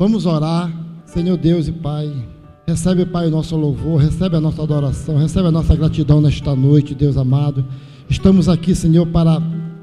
Vamos 0.00 0.24
orar, 0.24 0.72
Senhor 1.04 1.36
Deus 1.36 1.68
e 1.68 1.72
Pai. 1.72 2.10
Recebe, 2.66 3.04
Pai, 3.04 3.26
o 3.26 3.30
nosso 3.30 3.54
louvor, 3.54 4.00
recebe 4.00 4.34
a 4.34 4.40
nossa 4.40 4.62
adoração, 4.62 5.18
recebe 5.18 5.48
a 5.48 5.50
nossa 5.50 5.76
gratidão 5.76 6.22
nesta 6.22 6.56
noite, 6.56 6.94
Deus 6.94 7.18
amado. 7.18 7.66
Estamos 8.08 8.48
aqui, 8.48 8.74
Senhor, 8.74 9.06
para 9.08 9.38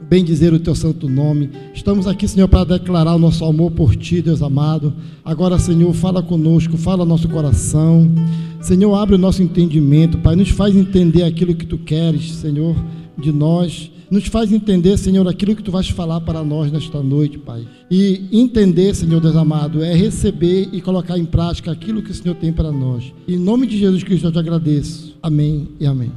bem 0.10 0.24
dizer 0.24 0.52
o 0.54 0.60
teu 0.60 0.74
santo 0.74 1.08
nome. 1.08 1.52
Estamos 1.72 2.08
aqui, 2.08 2.28
Senhor, 2.28 2.48
para 2.48 2.80
declarar 2.80 3.14
o 3.14 3.20
nosso 3.20 3.46
amor 3.46 3.70
por 3.70 3.96
ti, 3.96 4.20
Deus 4.20 4.42
amado. 4.42 4.92
Agora, 5.24 5.60
Senhor, 5.60 5.94
fala 5.94 6.24
conosco, 6.24 6.78
fala 6.78 7.06
nosso 7.06 7.30
coração. 7.30 8.10
Senhor, 8.60 8.96
abre 8.96 9.14
o 9.14 9.20
nosso 9.20 9.44
entendimento, 9.44 10.18
Pai. 10.18 10.36
Nos 10.36 10.50
faz 10.50 10.76
entender 10.76 11.26
aquilo 11.26 11.54
que 11.54 11.68
tu 11.68 11.78
queres, 11.78 12.34
Senhor, 12.34 12.76
de 13.16 13.32
nós. 13.32 13.92
Nos 14.10 14.28
faz 14.28 14.54
entender, 14.54 14.98
Senhor, 14.98 15.28
aquilo 15.28 15.54
que 15.54 15.62
tu 15.62 15.70
vais 15.70 15.90
falar 15.90 16.22
para 16.22 16.42
nós 16.42 16.72
nesta 16.72 17.04
noite, 17.04 17.38
Pai. 17.38 17.68
E 17.92 18.28
entender, 18.32 18.96
Senhor 18.96 19.20
Deus 19.20 19.36
amado, 19.36 19.84
é 19.84 19.94
receber 19.94 20.70
e 20.72 20.80
colocar 20.80 21.18
em 21.18 21.26
prática 21.26 21.72
aquilo 21.72 22.02
que 22.02 22.12
o 22.12 22.14
Senhor 22.14 22.36
tem 22.36 22.54
para 22.54 22.72
nós. 22.72 23.14
Em 23.28 23.38
nome 23.38 23.68
de 23.68 23.78
Jesus 23.78 24.04
Cristo 24.04 24.28
eu 24.28 24.32
te 24.32 24.40
agradeço. 24.40 25.18
Amém 25.22 25.68
e 25.78 25.86
amém. 25.86 26.12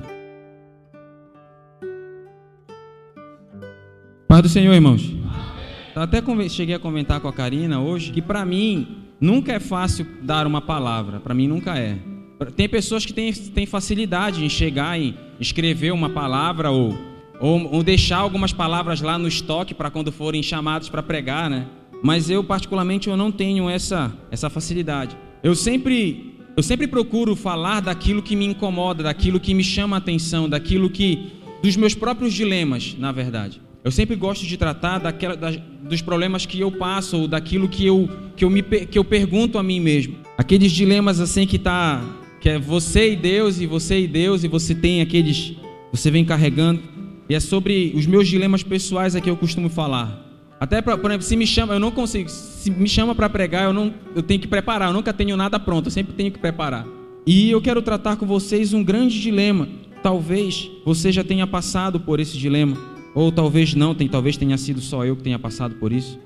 Paz 4.29 4.43
do 4.43 4.49
Senhor, 4.49 4.73
irmãos. 4.73 5.13
Até 5.93 6.23
cheguei 6.49 6.77
a 6.77 6.79
comentar 6.79 7.21
com 7.21 7.27
a 7.27 7.33
Karina 7.33 7.81
hoje 7.81 8.13
que 8.13 8.23
para 8.23 8.45
mim 8.45 8.87
nunca 9.21 9.53
é 9.53 9.59
fácil 9.59 10.07
dar 10.23 10.47
uma 10.47 10.61
palavra. 10.61 11.19
Para 11.19 11.35
mim 11.35 11.49
nunca 11.49 11.77
é. 11.77 11.99
Tem 12.57 12.69
pessoas 12.69 13.05
que 13.05 13.13
têm, 13.13 13.33
têm 13.33 13.67
facilidade 13.67 14.45
em 14.45 14.49
chegar 14.49 14.99
e 14.99 15.15
escrever 15.41 15.93
uma 15.93 16.09
palavra 16.09 16.71
ou, 16.71 16.97
ou, 17.41 17.73
ou 17.73 17.83
deixar 17.83 18.19
algumas 18.19 18.53
palavras 18.53 19.01
lá 19.01 19.19
no 19.19 19.27
estoque 19.27 19.75
para 19.75 19.91
quando 19.91 20.13
forem 20.13 20.43
chamados 20.43 20.89
para 20.89 21.03
pregar, 21.03 21.49
né? 21.49 21.67
Mas 22.03 22.31
eu 22.31 22.45
particularmente 22.45 23.09
eu 23.09 23.17
não 23.17 23.33
tenho 23.33 23.69
essa 23.69 24.13
essa 24.31 24.49
facilidade. 24.51 25.17
Eu 25.43 25.55
sempre 25.55 26.35
eu 26.57 26.63
sempre 26.63 26.87
procuro 26.87 27.35
falar 27.35 27.81
daquilo 27.81 28.23
que 28.23 28.37
me 28.37 28.45
incomoda, 28.45 29.03
daquilo 29.03 29.41
que 29.41 29.55
me 29.55 29.65
chama 29.65 29.97
a 29.97 29.99
atenção, 29.99 30.49
daquilo 30.49 30.91
que 30.91 31.33
dos 31.63 31.77
meus 31.77 31.95
próprios 31.95 32.35
dilemas, 32.35 32.95
na 32.99 33.13
verdade. 33.13 33.61
Eu 33.83 33.91
sempre 33.91 34.15
gosto 34.15 34.45
de 34.45 34.57
tratar 34.57 34.99
daquela, 34.99 35.37
da, 35.37 35.51
dos 35.51 36.03
problemas 36.03 36.45
que 36.45 36.61
eu 36.61 36.71
passo, 36.71 37.23
ou 37.23 37.29
daquilo 37.29 37.69
que 37.69 37.87
eu, 37.87 38.09
que, 38.37 38.45
eu 38.45 38.51
me, 38.51 38.63
que 38.63 38.99
eu 38.99 39.05
pergunto 39.05 39.57
a 39.57 39.63
mim 39.63 39.81
mesmo. 39.81 40.17
Aqueles 40.37 40.71
dilemas 40.71 41.19
assim 41.19 41.47
que 41.47 41.59
tá, 41.59 42.05
que 42.41 42.49
é 42.51 42.59
você 42.59 43.13
e 43.13 43.17
Deus, 43.17 43.61
e 43.61 43.67
você 43.67 44.01
e 44.01 44.07
Deus, 44.07 44.45
e 44.45 44.49
você 44.49 44.75
tem 44.75 45.01
aqueles. 45.01 45.55
Você 45.93 46.11
vem 46.11 46.25
carregando. 46.25 46.83
E 47.31 47.35
é 47.37 47.39
sobre 47.39 47.93
os 47.95 48.07
meus 48.07 48.27
dilemas 48.27 48.65
pessoais 48.65 49.15
é 49.15 49.21
que 49.21 49.31
eu 49.31 49.37
costumo 49.37 49.69
falar. 49.69 50.27
Até, 50.59 50.83
pra, 50.83 50.99
por 50.99 51.13
exemplo, 51.13 51.25
se 51.25 51.37
me 51.37 51.47
chama, 51.47 51.75
eu 51.75 51.79
não 51.79 51.93
consigo. 51.93 52.29
Se 52.29 52.69
me 52.73 52.89
chama 52.89 53.15
para 53.15 53.31
pregar, 53.31 53.67
eu, 53.67 53.73
não, 53.73 53.95
eu 54.17 54.23
tenho 54.23 54.41
que 54.41 54.49
preparar. 54.49 54.89
Eu 54.89 54.93
nunca 54.93 55.13
tenho 55.13 55.37
nada 55.37 55.57
pronto, 55.61 55.87
eu 55.87 55.93
sempre 55.93 56.13
tenho 56.13 56.33
que 56.33 56.41
preparar. 56.41 56.85
E 57.25 57.49
eu 57.49 57.63
quero 57.63 57.81
tratar 57.83 58.17
com 58.17 58.27
vocês 58.27 58.73
um 58.73 58.83
grande 58.83 59.21
dilema. 59.21 59.69
Talvez 60.03 60.69
você 60.85 61.13
já 61.13 61.23
tenha 61.23 61.47
passado 61.47 62.01
por 62.01 62.19
esse 62.19 62.37
dilema. 62.37 62.77
Ou 63.15 63.31
talvez 63.31 63.75
não, 63.75 63.95
tem, 63.95 64.09
talvez 64.09 64.37
tenha 64.37 64.59
sido 64.59 64.81
só 64.81 65.05
eu 65.05 65.15
que 65.15 65.23
tenha 65.23 65.39
passado 65.39 65.77
por 65.77 65.93
isso. 65.93 66.19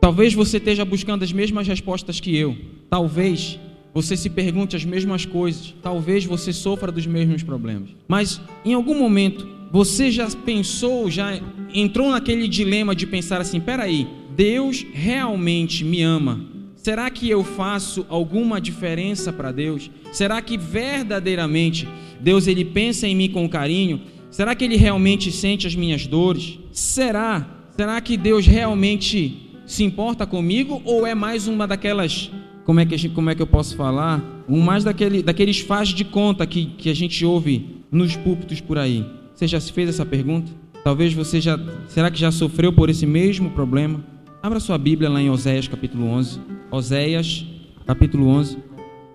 Talvez 0.00 0.32
você 0.32 0.58
esteja 0.58 0.84
buscando 0.84 1.24
as 1.24 1.32
mesmas 1.32 1.66
respostas 1.66 2.20
que 2.20 2.36
eu. 2.36 2.56
Talvez 2.88 3.58
você 3.92 4.16
se 4.16 4.30
pergunte 4.30 4.76
as 4.76 4.84
mesmas 4.84 5.26
coisas. 5.26 5.74
Talvez 5.82 6.24
você 6.24 6.52
sofra 6.52 6.92
dos 6.92 7.04
mesmos 7.04 7.42
problemas. 7.42 7.88
Mas 8.06 8.40
em 8.64 8.74
algum 8.74 8.96
momento 8.96 9.60
você 9.72 10.10
já 10.10 10.28
pensou, 10.30 11.10
já 11.10 11.40
entrou 11.72 12.10
naquele 12.10 12.46
dilema 12.46 12.94
de 12.94 13.06
pensar 13.06 13.40
assim: 13.40 13.58
peraí, 13.58 14.06
Deus 14.36 14.84
realmente 14.92 15.82
me 15.82 16.02
ama? 16.02 16.44
Será 16.76 17.08
que 17.08 17.30
eu 17.30 17.42
faço 17.42 18.04
alguma 18.08 18.60
diferença 18.60 19.32
para 19.32 19.50
Deus? 19.50 19.90
Será 20.12 20.42
que 20.42 20.58
verdadeiramente 20.58 21.88
Deus 22.20 22.46
ele 22.46 22.66
pensa 22.66 23.08
em 23.08 23.16
mim 23.16 23.30
com 23.30 23.48
carinho? 23.48 24.02
Será 24.30 24.54
que 24.54 24.64
ele 24.64 24.76
realmente 24.76 25.32
sente 25.32 25.66
as 25.66 25.74
minhas 25.74 26.06
dores? 26.06 26.58
Será? 26.70 27.64
Será 27.70 27.98
que 28.00 28.16
Deus 28.18 28.46
realmente 28.46 29.50
se 29.64 29.84
importa 29.84 30.26
comigo 30.26 30.82
ou 30.84 31.06
é 31.06 31.14
mais 31.14 31.48
uma 31.48 31.66
daquelas 31.66 32.30
como 32.64 32.78
é 32.78 32.86
que, 32.86 33.08
como 33.08 33.30
é 33.30 33.34
que 33.34 33.42
eu 33.42 33.46
posso 33.46 33.74
falar? 33.74 34.22
Um 34.48 34.60
mais 34.60 34.84
daquele, 34.84 35.22
daqueles 35.22 35.60
faz 35.60 35.88
de 35.88 36.04
conta 36.04 36.46
que, 36.46 36.66
que 36.66 36.90
a 36.90 36.94
gente 36.94 37.24
ouve 37.24 37.82
nos 37.90 38.14
púlpitos 38.14 38.60
por 38.60 38.78
aí. 38.78 39.04
Você 39.34 39.46
já 39.46 39.58
se 39.58 39.72
fez 39.72 39.88
essa 39.88 40.04
pergunta? 40.04 40.52
Talvez 40.84 41.12
você 41.14 41.40
já. 41.40 41.58
Será 41.88 42.10
que 42.10 42.18
já 42.18 42.30
sofreu 42.30 42.72
por 42.72 42.90
esse 42.90 43.06
mesmo 43.06 43.50
problema? 43.50 44.04
Abra 44.42 44.60
sua 44.60 44.76
Bíblia 44.76 45.08
lá 45.08 45.20
em 45.20 45.30
Oséias 45.30 45.68
capítulo 45.68 46.06
11. 46.06 46.40
Oséias 46.70 47.46
capítulo 47.86 48.26
11. 48.28 48.58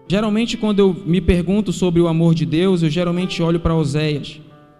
Geralmente, 0.10 0.58
quando 0.58 0.80
eu 0.80 0.94
me 1.06 1.20
pergunto 1.20 1.74
sobre 1.74 2.00
o 2.02 2.08
amor 2.08 2.34
de 2.34 2.46
Deus, 2.46 2.82
eu 2.82 2.90
geralmente 2.90 3.44
olho 3.44 3.60
para 3.60 3.76
Oséias. 3.76 4.40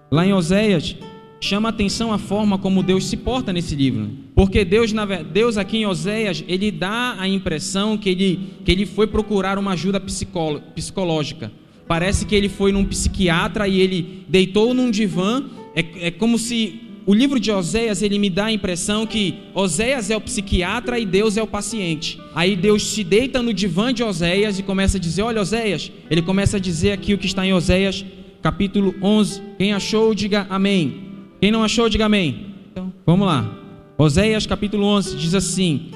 Lá 0.10 0.26
em 0.26 0.34
Oséias, 0.34 0.96
chama 1.42 1.70
atenção 1.70 2.14
a 2.14 2.18
forma 2.18 2.58
como 2.58 2.82
Deus 2.82 3.06
se 3.06 3.18
porta 3.18 3.52
nesse 3.52 3.76
livro. 3.76 4.10
Porque 4.34 4.64
Deus, 4.64 4.94
Deus 5.32 5.58
aqui 5.58 5.80
em 5.80 5.86
Oséias, 5.86 6.44
ele 6.48 6.72
dá 6.72 7.16
a 7.20 7.28
impressão 7.28 7.98
que 7.98 8.10
ele, 8.10 8.40
que 8.64 8.72
ele 8.72 8.86
foi 8.86 9.06
procurar 9.06 9.60
uma 9.60 9.74
ajuda 9.74 10.00
psicológica. 10.00 11.52
Parece 11.88 12.26
que 12.26 12.36
ele 12.36 12.50
foi 12.50 12.72
num 12.72 12.84
psiquiatra 12.86 13.68
e 13.68 13.80
ele 13.80 14.24
deitou 14.28 14.74
num 14.74 14.92
divã. 14.92 15.44
É, 15.76 16.08
é 16.08 16.12
como 16.12 16.38
se 16.38 16.82
o 17.06 17.14
livro 17.14 17.40
de 17.40 17.50
Oséias 17.50 18.02
ele 18.02 18.20
me 18.20 18.30
dá 18.30 18.48
a 18.48 18.52
impressão 18.52 19.08
que 19.08 19.36
Oséias 19.54 20.10
é 20.10 20.18
o 20.18 20.20
psiquiatra 20.20 21.00
e 21.00 21.06
Deus 21.06 21.38
é 21.38 21.42
o 21.42 21.48
paciente. 21.48 22.20
Aí 22.36 22.54
Deus 22.54 22.86
se 22.86 23.02
deita 23.02 23.42
no 23.42 23.54
divã 23.54 23.94
de 23.94 24.04
Oséias 24.04 24.60
e 24.60 24.64
começa 24.64 24.98
a 24.98 25.00
dizer: 25.00 25.22
Olha, 25.22 25.42
Oséias. 25.42 25.90
Ele 26.12 26.22
começa 26.22 26.58
a 26.58 26.60
dizer 26.60 26.92
aqui 26.92 27.14
o 27.14 27.18
que 27.18 27.26
está 27.26 27.46
em 27.46 27.54
Oséias 27.54 28.06
capítulo 28.42 28.94
11. 29.02 29.42
Quem 29.58 29.72
achou, 29.72 30.14
diga 30.14 30.46
amém. 30.50 31.02
Quem 31.40 31.52
não 31.52 31.64
achou, 31.64 31.88
diga 31.88 32.06
amém. 32.06 32.48
Então, 32.72 32.92
vamos 33.06 33.26
lá. 33.26 33.58
Oséias 33.98 34.46
capítulo 34.46 34.84
11 34.84 35.16
diz 35.16 35.34
assim: 35.34 35.92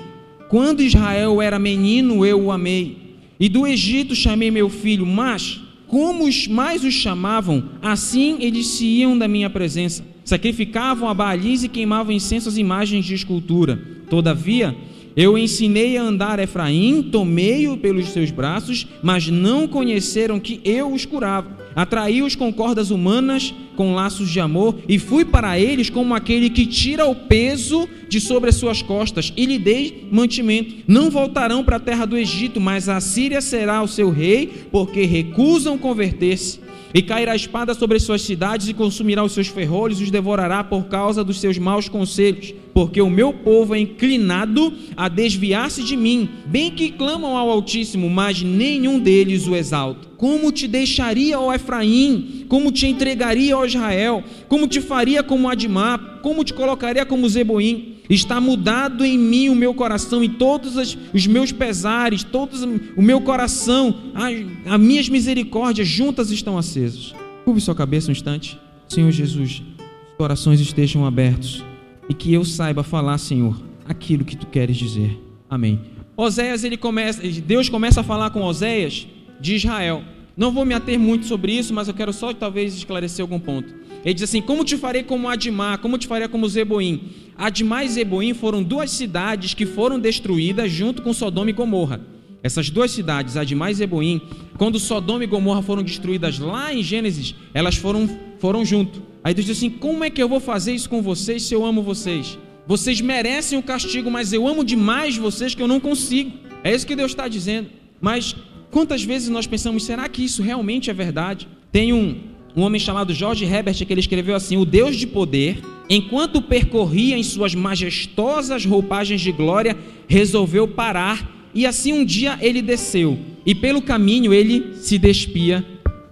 Quando 0.47 0.81
Israel 0.81 1.41
era 1.41 1.59
menino, 1.59 2.25
eu 2.25 2.41
o 2.41 2.51
amei, 2.51 3.17
e 3.37 3.49
do 3.49 3.67
Egito 3.67 4.15
chamei 4.15 4.49
meu 4.49 4.69
filho, 4.69 5.05
mas 5.05 5.59
como 5.91 6.23
os 6.23 6.47
mais 6.47 6.85
os 6.85 6.93
chamavam, 6.93 7.65
assim 7.81 8.37
eles 8.39 8.65
se 8.67 8.85
iam 8.85 9.17
da 9.17 9.27
minha 9.27 9.49
presença. 9.49 10.05
Sacrificavam 10.23 11.09
a 11.09 11.13
Baalis 11.13 11.63
e 11.63 11.67
queimavam 11.67 12.13
incenso 12.13 12.47
às 12.47 12.55
imagens 12.55 13.03
de 13.03 13.13
escultura. 13.13 13.75
Todavia, 14.09 14.73
eu 15.17 15.37
ensinei 15.37 15.97
a 15.97 16.01
andar 16.01 16.39
Efraim, 16.39 17.03
tomei-o 17.03 17.75
pelos 17.75 18.07
seus 18.07 18.31
braços, 18.31 18.87
mas 19.03 19.27
não 19.27 19.67
conheceram 19.67 20.39
que 20.39 20.61
eu 20.63 20.93
os 20.93 21.05
curava. 21.05 21.60
Atraí-os 21.75 22.35
com 22.35 22.51
cordas 22.51 22.91
humanas, 22.91 23.53
com 23.75 23.93
laços 23.93 24.29
de 24.29 24.39
amor, 24.39 24.75
e 24.87 24.99
fui 24.99 25.23
para 25.23 25.59
eles 25.59 25.89
como 25.89 26.13
aquele 26.13 26.49
que 26.49 26.65
tira 26.65 27.05
o 27.05 27.15
peso 27.15 27.87
de 28.09 28.19
sobre 28.19 28.49
as 28.49 28.55
suas 28.55 28.81
costas, 28.81 29.31
e 29.37 29.45
lhe 29.45 29.57
dei 29.57 30.07
mantimento. 30.11 30.83
Não 30.87 31.09
voltarão 31.09 31.63
para 31.63 31.77
a 31.77 31.79
terra 31.79 32.05
do 32.05 32.17
Egito, 32.17 32.59
mas 32.59 32.89
a 32.89 32.99
Síria 32.99 33.41
será 33.41 33.81
o 33.81 33.87
seu 33.87 34.09
rei, 34.09 34.65
porque 34.71 35.05
recusam 35.05 35.77
converter-se. 35.77 36.59
E 36.93 37.01
cairá 37.01 37.31
a 37.31 37.35
espada 37.35 37.73
sobre 37.73 37.97
as 37.97 38.03
suas 38.03 38.21
cidades 38.21 38.67
e 38.67 38.73
consumirá 38.73 39.23
os 39.23 39.31
seus 39.31 39.47
ferrolhos 39.47 39.99
e 39.99 40.03
os 40.03 40.11
devorará 40.11 40.63
por 40.63 40.85
causa 40.85 41.23
dos 41.23 41.39
seus 41.39 41.57
maus 41.57 41.87
conselhos. 41.87 42.53
Porque 42.73 43.01
o 43.01 43.09
meu 43.09 43.33
povo 43.33 43.75
é 43.75 43.79
inclinado 43.79 44.73
a 44.95 45.07
desviar-se 45.07 45.83
de 45.83 45.95
mim, 45.95 46.29
bem 46.45 46.71
que 46.71 46.91
clamam 46.91 47.35
ao 47.35 47.49
Altíssimo, 47.49 48.09
mas 48.09 48.41
nenhum 48.41 48.99
deles 48.99 49.47
o 49.47 49.55
exalta. 49.55 50.07
Como 50.17 50.51
te 50.51 50.67
deixaria, 50.67 51.39
ó 51.39 51.53
Efraim? 51.53 52.45
Como 52.47 52.71
te 52.71 52.87
entregaria, 52.87 53.57
ó 53.57 53.65
Israel? 53.65 54.23
Como 54.47 54.67
te 54.67 54.79
faria 54.79 55.23
como 55.23 55.49
Admar? 55.49 56.19
Como 56.21 56.43
te 56.43 56.53
colocaria 56.53 57.05
como 57.05 57.27
Zeboim? 57.27 57.90
Está 58.09 58.41
mudado 58.41 59.05
em 59.05 59.17
mim 59.17 59.49
o 59.49 59.55
meu 59.55 59.73
coração 59.73 60.23
e 60.23 60.29
todos 60.29 60.75
os 61.13 61.27
meus 61.27 61.51
pesares, 61.51 62.23
todos 62.23 62.63
o 62.63 63.01
meu 63.01 63.21
coração, 63.21 64.11
as, 64.13 64.35
as 64.73 64.79
minhas 64.79 65.07
misericórdias 65.07 65.87
juntas 65.87 66.29
estão 66.31 66.57
acesas. 66.57 67.13
Curve 67.45 67.61
sua 67.61 67.75
cabeça 67.75 68.09
um 68.09 68.11
instante. 68.11 68.59
Senhor 68.87 69.11
Jesus, 69.11 69.61
os 69.61 70.17
corações 70.17 70.59
estejam 70.59 71.05
abertos 71.05 71.63
e 72.09 72.13
que 72.13 72.33
eu 72.33 72.43
saiba 72.43 72.83
falar, 72.83 73.17
Senhor, 73.17 73.61
aquilo 73.85 74.25
que 74.25 74.35
tu 74.35 74.45
queres 74.47 74.75
dizer. 74.75 75.17
Amém. 75.49 75.79
Oséias, 76.17 76.63
ele 76.63 76.77
começa, 76.77 77.21
Deus 77.41 77.69
começa 77.69 78.01
a 78.01 78.03
falar 78.03 78.29
com 78.31 78.43
Oséias 78.43 79.07
de 79.39 79.55
Israel. 79.55 80.03
Não 80.35 80.51
vou 80.51 80.65
me 80.65 80.73
ater 80.73 80.99
muito 80.99 81.25
sobre 81.25 81.53
isso, 81.53 81.73
mas 81.73 81.87
eu 81.87 81.93
quero 81.93 82.13
só 82.13 82.33
talvez 82.33 82.75
esclarecer 82.75 83.23
algum 83.23 83.39
ponto. 83.39 83.73
Ele 84.03 84.13
diz 84.13 84.23
assim: 84.23 84.41
Como 84.41 84.63
te 84.63 84.77
farei 84.77 85.03
como 85.03 85.29
Admar, 85.29 85.79
como 85.79 85.97
te 85.97 86.07
farei 86.07 86.27
como 86.27 86.47
Zeboim? 86.47 87.09
Admar 87.37 87.85
e 87.85 87.89
Zeboim 87.89 88.33
foram 88.33 88.61
duas 88.61 88.91
cidades 88.91 89.53
que 89.53 89.65
foram 89.65 89.99
destruídas 89.99 90.71
junto 90.71 91.01
com 91.01 91.13
Sodoma 91.13 91.49
e 91.49 91.53
Gomorra. 91.53 92.01
Essas 92.43 92.69
duas 92.69 92.91
cidades, 92.91 93.37
Admar 93.37 93.71
e 93.71 93.75
Zeboim, 93.75 94.21
quando 94.57 94.79
Sodoma 94.79 95.23
e 95.23 95.27
Gomorra 95.27 95.61
foram 95.61 95.83
destruídas 95.83 96.39
lá 96.39 96.73
em 96.73 96.81
Gênesis, 96.81 97.35
elas 97.53 97.75
foram, 97.75 98.09
foram 98.39 98.65
junto. 98.65 99.01
Aí 99.23 99.33
Deus 99.33 99.45
diz 99.45 99.57
assim: 99.57 99.69
Como 99.69 100.03
é 100.03 100.09
que 100.09 100.21
eu 100.21 100.27
vou 100.27 100.39
fazer 100.39 100.73
isso 100.73 100.89
com 100.89 101.01
vocês 101.01 101.43
se 101.43 101.53
eu 101.53 101.65
amo 101.65 101.83
vocês? 101.83 102.37
Vocês 102.65 103.01
merecem 103.01 103.57
o 103.57 103.63
castigo, 103.63 104.09
mas 104.09 104.33
eu 104.33 104.47
amo 104.47 104.63
demais 104.63 105.17
vocês 105.17 105.53
que 105.53 105.61
eu 105.61 105.67
não 105.67 105.79
consigo. 105.79 106.31
É 106.63 106.73
isso 106.73 106.85
que 106.85 106.95
Deus 106.95 107.11
está 107.11 107.27
dizendo. 107.27 107.69
Mas 107.99 108.35
quantas 108.69 109.03
vezes 109.03 109.29
nós 109.29 109.45
pensamos, 109.45 109.83
será 109.83 110.07
que 110.07 110.23
isso 110.23 110.41
realmente 110.41 110.89
é 110.89 110.93
verdade? 110.93 111.47
Tem 111.71 111.91
um, 111.93 112.30
um 112.55 112.61
homem 112.61 112.79
chamado 112.79 113.13
George 113.13 113.45
Herbert 113.45 113.75
que 113.85 113.93
ele 113.93 114.01
escreveu 114.01 114.35
assim: 114.35 114.57
O 114.57 114.65
Deus 114.65 114.95
de 114.95 115.07
poder, 115.07 115.61
enquanto 115.89 116.41
percorria 116.41 117.17
em 117.17 117.23
suas 117.23 117.55
majestosas 117.55 118.65
roupagens 118.65 119.21
de 119.21 119.31
glória, 119.31 119.77
resolveu 120.07 120.67
parar 120.67 121.49
e 121.53 121.65
assim 121.65 121.93
um 121.93 122.05
dia 122.05 122.37
ele 122.41 122.61
desceu 122.61 123.19
e 123.45 123.53
pelo 123.53 123.81
caminho 123.81 124.33
ele 124.33 124.73
se 124.75 124.97
despia 124.97 125.65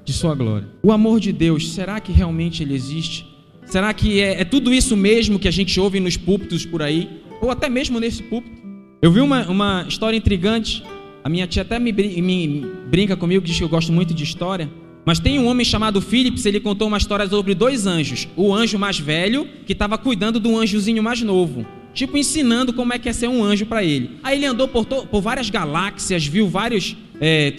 de 0.03 0.13
sua 0.13 0.33
glória. 0.33 0.67
O 0.81 0.91
amor 0.91 1.19
de 1.19 1.31
Deus, 1.31 1.71
será 1.71 1.99
que 1.99 2.11
realmente 2.11 2.63
ele 2.63 2.73
existe? 2.73 3.27
Será 3.65 3.93
que 3.93 4.19
é, 4.19 4.41
é 4.41 4.45
tudo 4.45 4.73
isso 4.73 4.97
mesmo 4.97 5.37
que 5.37 5.47
a 5.47 5.51
gente 5.51 5.79
ouve 5.79 5.99
nos 5.99 6.17
púlpitos 6.17 6.65
por 6.65 6.81
aí? 6.81 7.21
Ou 7.41 7.51
até 7.51 7.69
mesmo 7.69 7.99
nesse 7.99 8.23
púlpito? 8.23 8.57
Eu 9.01 9.11
vi 9.11 9.21
uma, 9.21 9.47
uma 9.47 9.85
história 9.87 10.17
intrigante. 10.17 10.83
A 11.23 11.29
minha 11.29 11.45
tia 11.45 11.61
até 11.61 11.77
me, 11.77 11.91
me 11.91 12.65
brinca 12.89 13.15
comigo, 13.15 13.45
diz 13.45 13.57
que 13.57 13.63
eu 13.63 13.69
gosto 13.69 13.93
muito 13.93 14.13
de 14.13 14.23
história. 14.23 14.69
Mas 15.09 15.17
tem 15.17 15.39
um 15.39 15.47
homem 15.47 15.65
chamado 15.65 15.99
Philips, 16.01 16.45
ele 16.45 16.59
contou 16.59 16.87
uma 16.87 16.99
história 16.99 17.27
sobre 17.27 17.55
dois 17.55 17.87
anjos. 17.87 18.27
O 18.35 18.53
anjo 18.53 18.77
mais 18.77 18.99
velho, 18.99 19.47
que 19.65 19.73
estava 19.73 19.97
cuidando 19.97 20.39
do 20.39 20.55
anjozinho 20.55 21.01
mais 21.01 21.19
novo. 21.23 21.65
Tipo, 21.95 22.15
ensinando 22.15 22.71
como 22.71 22.93
é 22.93 22.99
que 22.99 23.09
é 23.09 23.11
ser 23.11 23.27
um 23.27 23.43
anjo 23.43 23.65
para 23.65 23.83
ele. 23.83 24.19
Aí 24.21 24.37
ele 24.37 24.45
andou 24.45 24.67
por, 24.67 24.85
por 24.85 25.19
várias 25.19 25.49
galáxias, 25.49 26.27
viu 26.27 26.47
vários, 26.47 26.95
é, 27.19 27.55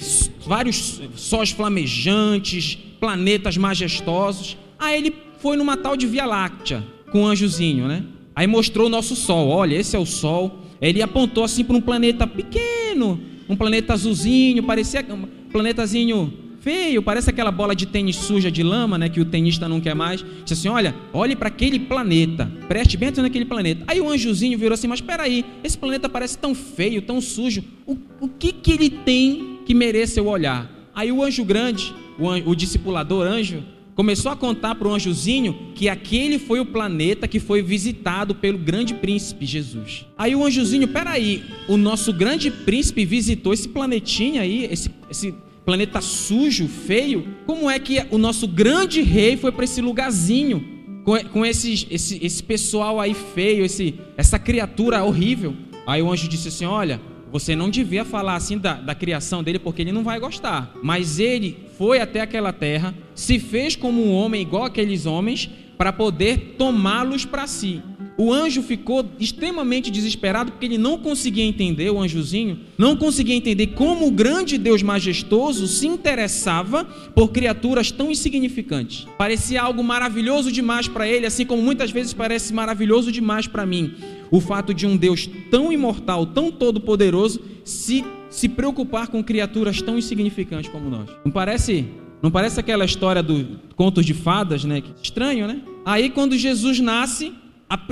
vários 0.47 1.01
sóis 1.17 1.51
flamejantes, 1.51 2.79
planetas 3.01 3.57
majestosos. 3.57 4.57
Aí 4.79 4.97
ele 4.97 5.13
foi 5.41 5.57
numa 5.57 5.77
tal 5.77 5.97
de 5.97 6.07
Via 6.07 6.27
Láctea, 6.27 6.87
com 7.11 7.25
o 7.25 7.27
anjozinho, 7.27 7.89
né? 7.89 8.05
Aí 8.33 8.47
mostrou 8.47 8.87
o 8.87 8.89
nosso 8.89 9.17
Sol. 9.17 9.49
Olha, 9.49 9.75
esse 9.75 9.97
é 9.97 9.99
o 9.99 10.07
Sol. 10.07 10.61
Ele 10.81 11.03
apontou 11.03 11.43
assim 11.43 11.65
para 11.65 11.77
um 11.77 11.81
planeta 11.81 12.29
pequeno, 12.29 13.21
um 13.49 13.57
planeta 13.57 13.93
azulzinho, 13.93 14.63
parecia 14.63 15.05
um 15.11 15.51
planetazinho 15.51 16.49
feio, 16.61 17.03
parece 17.03 17.31
aquela 17.31 17.51
bola 17.51 17.75
de 17.75 17.87
tênis 17.87 18.17
suja 18.17 18.51
de 18.51 18.63
lama, 18.63 18.99
né, 18.99 19.09
que 19.09 19.21
o 19.21 19.25
tenista 19.25 19.69
não 19.69 19.81
quer 19.81 19.95
mais. 19.95 20.25
Disse 20.45 20.55
assim: 20.55 20.69
"Olha, 20.69 20.95
olhe 21.13 21.35
para 21.35 21.49
aquele 21.49 21.79
planeta. 21.79 22.51
Preste 22.69 22.97
bem 22.97 23.09
atenção 23.09 23.25
naquele 23.25 23.45
planeta". 23.45 23.85
Aí 23.87 24.01
o 24.01 24.09
anjozinho 24.09 24.59
virou 24.59 24.75
assim: 24.75 24.87
"Mas 24.87 25.01
espera 25.01 25.23
aí, 25.25 25.45
esse 25.65 25.77
planeta 25.77 26.09
parece 26.09 26.39
tão 26.39 26.55
feio, 26.55 27.03
tão 27.03 27.21
sujo. 27.21 27.65
O, 27.87 27.97
o 28.21 28.29
que 28.29 28.53
que 28.53 28.73
ele 28.73 28.91
tem 28.91 29.61
que 29.67 29.75
mereça 29.75 30.21
eu 30.21 30.27
olhar?". 30.27 30.71
Aí 30.95 31.11
o 31.11 31.23
anjo 31.23 31.45
grande, 31.45 31.95
o, 32.19 32.51
o 32.51 32.55
discipulador 32.55 33.27
anjo, 33.27 33.63
começou 33.95 34.33
a 34.33 34.37
contar 34.37 34.75
para 34.77 34.89
o 34.89 34.95
anjozinho 34.95 35.73
que 35.75 35.89
aquele 35.89 36.39
foi 36.39 36.59
o 36.59 36.67
planeta 36.67 37.29
que 37.29 37.39
foi 37.39 37.63
visitado 37.63 38.35
pelo 38.35 38.59
grande 38.59 38.95
príncipe 38.95 39.45
Jesus. 39.45 40.07
Aí 40.17 40.35
o 40.35 40.45
anjozinho, 40.45 40.89
peraí, 40.89 41.45
o 41.69 41.77
nosso 41.77 42.13
grande 42.13 42.51
príncipe 42.51 43.05
visitou 43.05 43.53
esse 43.53 43.69
planetinha 43.69 44.43
aí, 44.43 44.65
esse, 44.71 44.91
esse 45.11 45.35
planeta 45.71 46.01
sujo, 46.01 46.67
feio, 46.67 47.29
como 47.47 47.71
é 47.71 47.79
que 47.79 48.05
o 48.11 48.19
nosso 48.19 48.49
grande 48.49 49.03
rei 49.03 49.37
foi 49.37 49.53
para 49.53 49.63
esse 49.65 49.81
lugarzinho 49.81 50.67
com, 51.05 51.17
com 51.27 51.47
esse, 51.47 51.87
esse, 51.89 52.19
esse 52.21 52.43
pessoal 52.43 52.99
aí 52.99 53.15
feio, 53.15 53.65
esse, 53.65 53.95
essa 54.17 54.37
criatura 54.37 55.05
horrível? 55.05 55.55
Aí 55.87 56.03
o 56.03 56.11
anjo 56.11 56.27
disse 56.27 56.49
assim: 56.49 56.65
Olha, 56.65 57.01
você 57.31 57.55
não 57.55 57.71
devia 57.71 58.05
falar 58.05 58.35
assim 58.35 58.59
da, 58.59 58.75
da 58.75 58.97
criação 58.97 59.45
dele, 59.45 59.61
porque 59.61 59.81
ele 59.81 59.93
não 59.93 60.03
vai 60.03 60.19
gostar. 60.19 60.75
Mas 60.83 61.21
ele 61.21 61.57
foi 61.79 62.01
até 62.01 62.21
aquela 62.21 62.53
terra, 62.53 62.93
se 63.15 63.39
fez 63.39 63.77
como 63.77 64.05
um 64.05 64.13
homem 64.13 64.43
igual 64.43 64.65
aqueles 64.65 65.07
homens, 65.07 65.49
para 65.79 65.93
poder 65.93 66.57
tomá-los 66.59 67.25
para 67.25 67.47
si. 67.47 67.81
O 68.21 68.35
anjo 68.35 68.61
ficou 68.61 69.03
extremamente 69.19 69.91
desesperado 69.91 70.53
porque 70.53 70.67
ele 70.67 70.77
não 70.77 70.99
conseguia 70.99 71.43
entender, 71.43 71.89
o 71.89 71.99
anjozinho, 71.99 72.59
não 72.77 72.95
conseguia 72.95 73.35
entender 73.35 73.69
como 73.69 74.07
o 74.07 74.11
grande 74.11 74.59
Deus 74.59 74.83
majestoso 74.83 75.67
se 75.67 75.87
interessava 75.87 76.85
por 76.85 77.33
criaturas 77.33 77.91
tão 77.91 78.11
insignificantes. 78.11 79.07
Parecia 79.17 79.63
algo 79.63 79.83
maravilhoso 79.83 80.53
demais 80.53 80.87
para 80.87 81.09
ele, 81.09 81.25
assim 81.25 81.47
como 81.47 81.63
muitas 81.63 81.91
vezes 81.91 82.13
parece 82.13 82.53
maravilhoso 82.53 83.11
demais 83.11 83.47
para 83.47 83.65
mim. 83.65 83.95
O 84.31 84.39
fato 84.39 84.75
de 84.75 84.87
um 84.87 84.99
Deus 84.99 85.27
tão 85.51 85.73
imortal, 85.73 86.27
tão 86.27 86.53
todo-poderoso, 86.53 87.41
se, 87.65 88.05
se 88.29 88.51
preocupar 88.51 89.09
com 89.09 89.25
criaturas 89.25 89.81
tão 89.81 89.97
insignificantes 89.97 90.71
como 90.71 90.91
nós. 90.91 91.09
Não 91.25 91.33
parece 91.33 91.87
não 92.21 92.31
parece 92.31 92.61
aquela 92.61 92.85
história 92.85 93.23
do 93.23 93.59
contos 93.75 94.05
de 94.05 94.13
fadas, 94.13 94.63
né? 94.63 94.83
Estranho, 95.03 95.47
né? 95.47 95.63
Aí 95.87 96.11
quando 96.11 96.37
Jesus 96.37 96.79
nasce, 96.79 97.33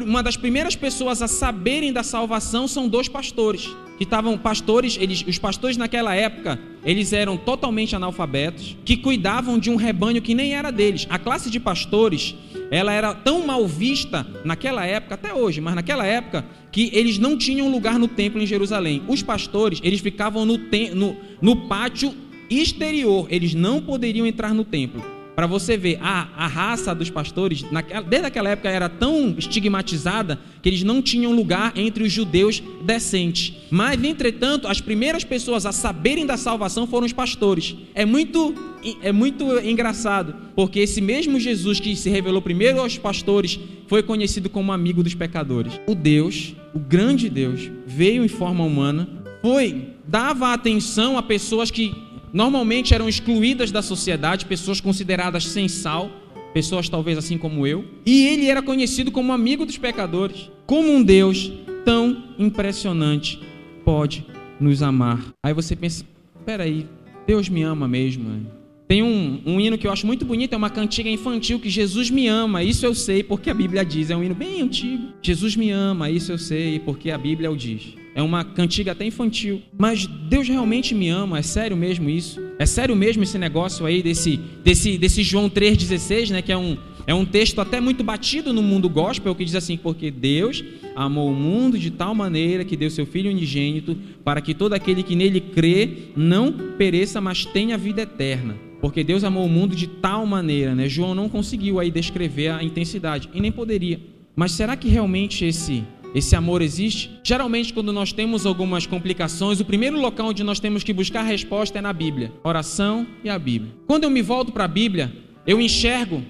uma 0.05 0.23
das 0.23 0.37
primeiras 0.37 0.75
pessoas 0.75 1.23
a 1.23 1.29
saberem 1.29 1.93
da 1.93 2.03
salvação 2.03 2.67
são 2.67 2.89
dois 2.89 3.09
pastores 3.09 3.69
que 3.99 4.05
estavam 4.05 4.39
pastores, 4.39 4.97
eles, 5.01 5.25
os 5.27 5.39
pastores 5.39 5.77
naquela 5.77 6.15
época, 6.15 6.57
eles 6.85 7.13
eram 7.13 7.37
totalmente 7.37 7.97
analfabetos, 7.97 8.77
que 8.85 8.97
cuidavam 8.97 9.59
de 9.59 9.71
um 9.71 9.75
rebanho 9.75 10.23
que 10.23 10.37
nem 10.37 10.55
era 10.55 10.71
deles. 10.71 11.05
A 11.11 11.19
classe 11.19 11.51
de 11.51 11.59
pastores, 11.59 12.33
ela 12.71 12.93
era 12.93 13.13
tão 13.13 13.45
mal 13.45 13.67
vista 13.67 14.25
naquela 14.45 14.87
época, 14.87 15.17
até 15.17 15.35
hoje, 15.35 15.61
mas 15.61 15.75
naquela 15.75 16.07
época, 16.07 16.47
que 16.71 16.91
eles 16.93 17.19
não 17.19 17.37
tinham 17.37 17.69
lugar 17.69 17.99
no 17.99 18.07
templo 18.07 18.41
em 18.41 18.47
Jerusalém. 18.47 19.03
Os 19.09 19.21
pastores, 19.21 19.81
eles 19.83 20.01
ficavam 20.01 20.47
no, 20.47 20.57
no, 20.95 21.17
no 21.43 21.69
pátio 21.69 22.15
exterior, 22.49 23.27
eles 23.29 23.53
não 23.53 23.83
poderiam 23.83 24.25
entrar 24.25 24.55
no 24.55 24.65
templo 24.65 25.18
para 25.39 25.47
você 25.47 25.77
ver, 25.77 26.01
a, 26.03 26.27
a 26.37 26.49
raça 26.49 26.93
dos 26.93 27.11
pastores, 27.11 27.63
naquela, 27.71 28.03
desde 28.03 28.27
aquela 28.27 28.49
época, 28.49 28.69
era 28.69 28.89
tão 28.89 29.37
estigmatizada 29.39 30.37
que 30.61 30.69
eles 30.69 30.83
não 30.83 31.01
tinham 31.01 31.33
lugar 31.33 31.73
entre 31.77 32.03
os 32.03 32.11
judeus 32.11 32.61
decentes. 32.83 33.55
Mas, 33.71 34.03
entretanto, 34.03 34.67
as 34.67 34.81
primeiras 34.81 35.23
pessoas 35.23 35.65
a 35.65 35.71
saberem 35.71 36.27
da 36.27 36.37
salvação 36.37 36.89
foram 36.89 37.07
os 37.07 37.13
pastores. 37.13 37.77
É 37.95 38.05
muito, 38.05 38.53
é 39.01 39.13
muito 39.13 39.45
engraçado, 39.61 40.35
porque 40.57 40.81
esse 40.81 41.01
mesmo 41.01 41.39
Jesus 41.39 41.79
que 41.79 41.95
se 41.95 42.11
revelou 42.11 42.43
primeiro 42.43 42.81
aos 42.81 42.99
pastores 42.99 43.61
foi 43.87 44.03
conhecido 44.03 44.51
como 44.51 44.73
amigo 44.73 45.05
dos 45.05 45.15
pecadores. 45.15 45.81
O 45.87 45.95
Deus, 45.95 46.57
o 46.75 46.81
grande 46.81 47.31
Deus, 47.31 47.71
veio 47.87 48.25
em 48.25 48.29
forma 48.29 48.65
humana, 48.65 49.09
foi, 49.41 49.91
dava 50.05 50.53
atenção 50.53 51.17
a 51.17 51.23
pessoas 51.23 51.71
que 51.71 51.95
Normalmente 52.33 52.95
eram 52.95 53.09
excluídas 53.09 53.71
da 53.71 53.83
sociedade, 53.83 54.47
pessoas 54.47 54.81
consideradas 54.81 55.47
sem 55.47 55.69
sal, 55.69 56.11
pessoas 56.53 56.89
talvez 56.89 57.19
assim 57.19 57.39
como 57.39 57.67
eu. 57.67 57.85
E 58.05 58.27
ele 58.27 58.47
era 58.47 58.63
conhecido 58.63 59.11
como 59.11 59.33
amigo 59.33 59.65
dos 59.65 59.79
pecadores. 59.79 60.51
Como 60.67 60.91
um 60.91 61.03
Deus 61.03 61.53
tão 61.85 62.25
impressionante 62.39 63.41
pode 63.85 64.27
nos 64.61 64.83
amar? 64.83 65.25
Aí 65.43 65.55
você 65.55 65.75
pensa: 65.75 66.05
peraí, 66.45 66.87
Deus 67.27 67.49
me 67.49 67.63
ama 67.63 67.87
mesmo. 67.87 68.59
Tem 68.89 69.03
um, 69.03 69.43
um 69.45 69.61
hino 69.61 69.77
que 69.77 69.87
eu 69.87 69.93
acho 69.93 70.07
muito 70.07 70.25
bonito, 70.25 70.55
é 70.55 70.57
uma 70.57 70.71
cantiga 70.71 71.11
infantil 71.11 71.61
que 71.61 71.69
Jesus 71.69 72.09
me 72.09 72.27
ama, 72.27 72.65
isso 72.65 72.87
eu 72.87 72.95
sei 72.95 73.23
porque 73.23 73.51
a 73.51 73.55
Bíblia 73.55 73.85
diz. 73.85 74.09
É 74.09 74.17
um 74.17 74.25
hino 74.25 74.35
bem 74.35 74.63
antigo. 74.63 75.13
Jesus 75.21 75.55
me 75.57 75.71
ama, 75.71 76.11
isso 76.11 76.33
eu 76.33 76.39
sei 76.39 76.79
porque 76.79 77.11
a 77.11 77.19
Bíblia 77.19 77.51
o 77.51 77.57
diz. 77.57 77.95
É 78.19 78.23
uma 78.23 78.43
cantiga 78.43 78.91
até 78.91 79.05
infantil. 79.05 79.63
Mas 79.79 80.05
Deus 80.05 80.49
realmente 80.49 80.93
me 80.93 81.09
ama, 81.09 81.39
é 81.39 81.43
sério 81.43 81.77
mesmo 81.77 82.11
isso? 82.11 82.43
É 82.59 82.67
sério 82.67 82.97
mesmo 82.97 83.23
esse 83.23 83.39
negócio 83.39 83.87
aí 83.87 84.03
desse, 84.03 84.41
desse, 84.65 84.99
desse 84.99 85.23
João 85.23 85.49
3,16, 85.49 86.31
né? 86.31 86.43
Que 86.43 86.51
é 86.51 86.57
um, 86.57 86.77
é 87.07 87.15
um 87.15 87.25
texto 87.25 87.61
até 87.61 87.81
muito 87.81 88.03
batido 88.03 88.53
no 88.53 88.61
mundo 88.61 88.89
gospel, 88.89 89.37
que 89.37 89.45
diz 89.45 89.55
assim: 89.55 89.77
Porque 89.77 90.11
Deus 90.11 90.65
amou 90.97 91.31
o 91.31 91.33
mundo 91.33 91.79
de 91.79 91.93
tal 91.93 92.13
maneira 92.13 92.65
que 92.65 92.77
deu 92.77 92.91
seu 92.91 93.07
Filho 93.07 93.31
unigênito, 93.31 93.97
para 94.25 94.41
que 94.41 94.53
todo 94.53 94.73
aquele 94.73 95.05
que 95.05 95.15
nele 95.15 95.41
crê 95.41 96.09
não 96.17 96.53
pereça, 96.77 97.21
mas 97.21 97.45
tenha 97.45 97.79
vida 97.79 98.03
eterna. 98.03 98.57
Porque 98.81 99.05
Deus 99.05 99.23
amou 99.23 99.47
o 99.47 99.49
mundo 99.49 99.77
de 99.77 99.87
tal 99.87 100.27
maneira, 100.27 100.75
né? 100.75 100.89
João 100.89 101.15
não 101.15 101.29
conseguiu 101.29 101.79
aí 101.79 101.89
descrever 101.89 102.49
a 102.49 102.65
intensidade 102.65 103.29
e 103.33 103.41
nem 103.41 103.53
poderia. 103.53 104.01
Mas 104.35 104.53
será 104.53 104.77
que 104.77 104.89
realmente 104.89 105.45
esse 105.45 105.85
esse 106.15 106.35
amor 106.35 106.63
existe? 106.63 107.11
Geralmente, 107.23 107.73
quando 107.73 107.93
nós 107.93 108.13
temos 108.13 108.47
algumas 108.47 108.87
complicações, 108.87 109.61
o 109.61 109.65
primeiro 109.65 110.01
local 110.01 110.29
onde 110.29 110.43
nós 110.43 110.59
temos 110.59 110.83
que 110.83 110.93
buscar 110.93 111.23
resposta 111.23 111.79
é 111.79 111.83
na 111.83 111.93
Bíblia. 111.93 112.33
Oração 112.43 113.07
e 113.23 113.29
a 113.29 113.39
Bíblia. 113.39 113.73
Quando 113.87 114.05
eu 114.05 114.11
me 114.11 114.23
volto 114.23 114.53
para 114.53 114.65
a 114.65 114.69
Bíblia, 114.69 115.13
eu 115.47 115.61
enxergo 115.61 116.23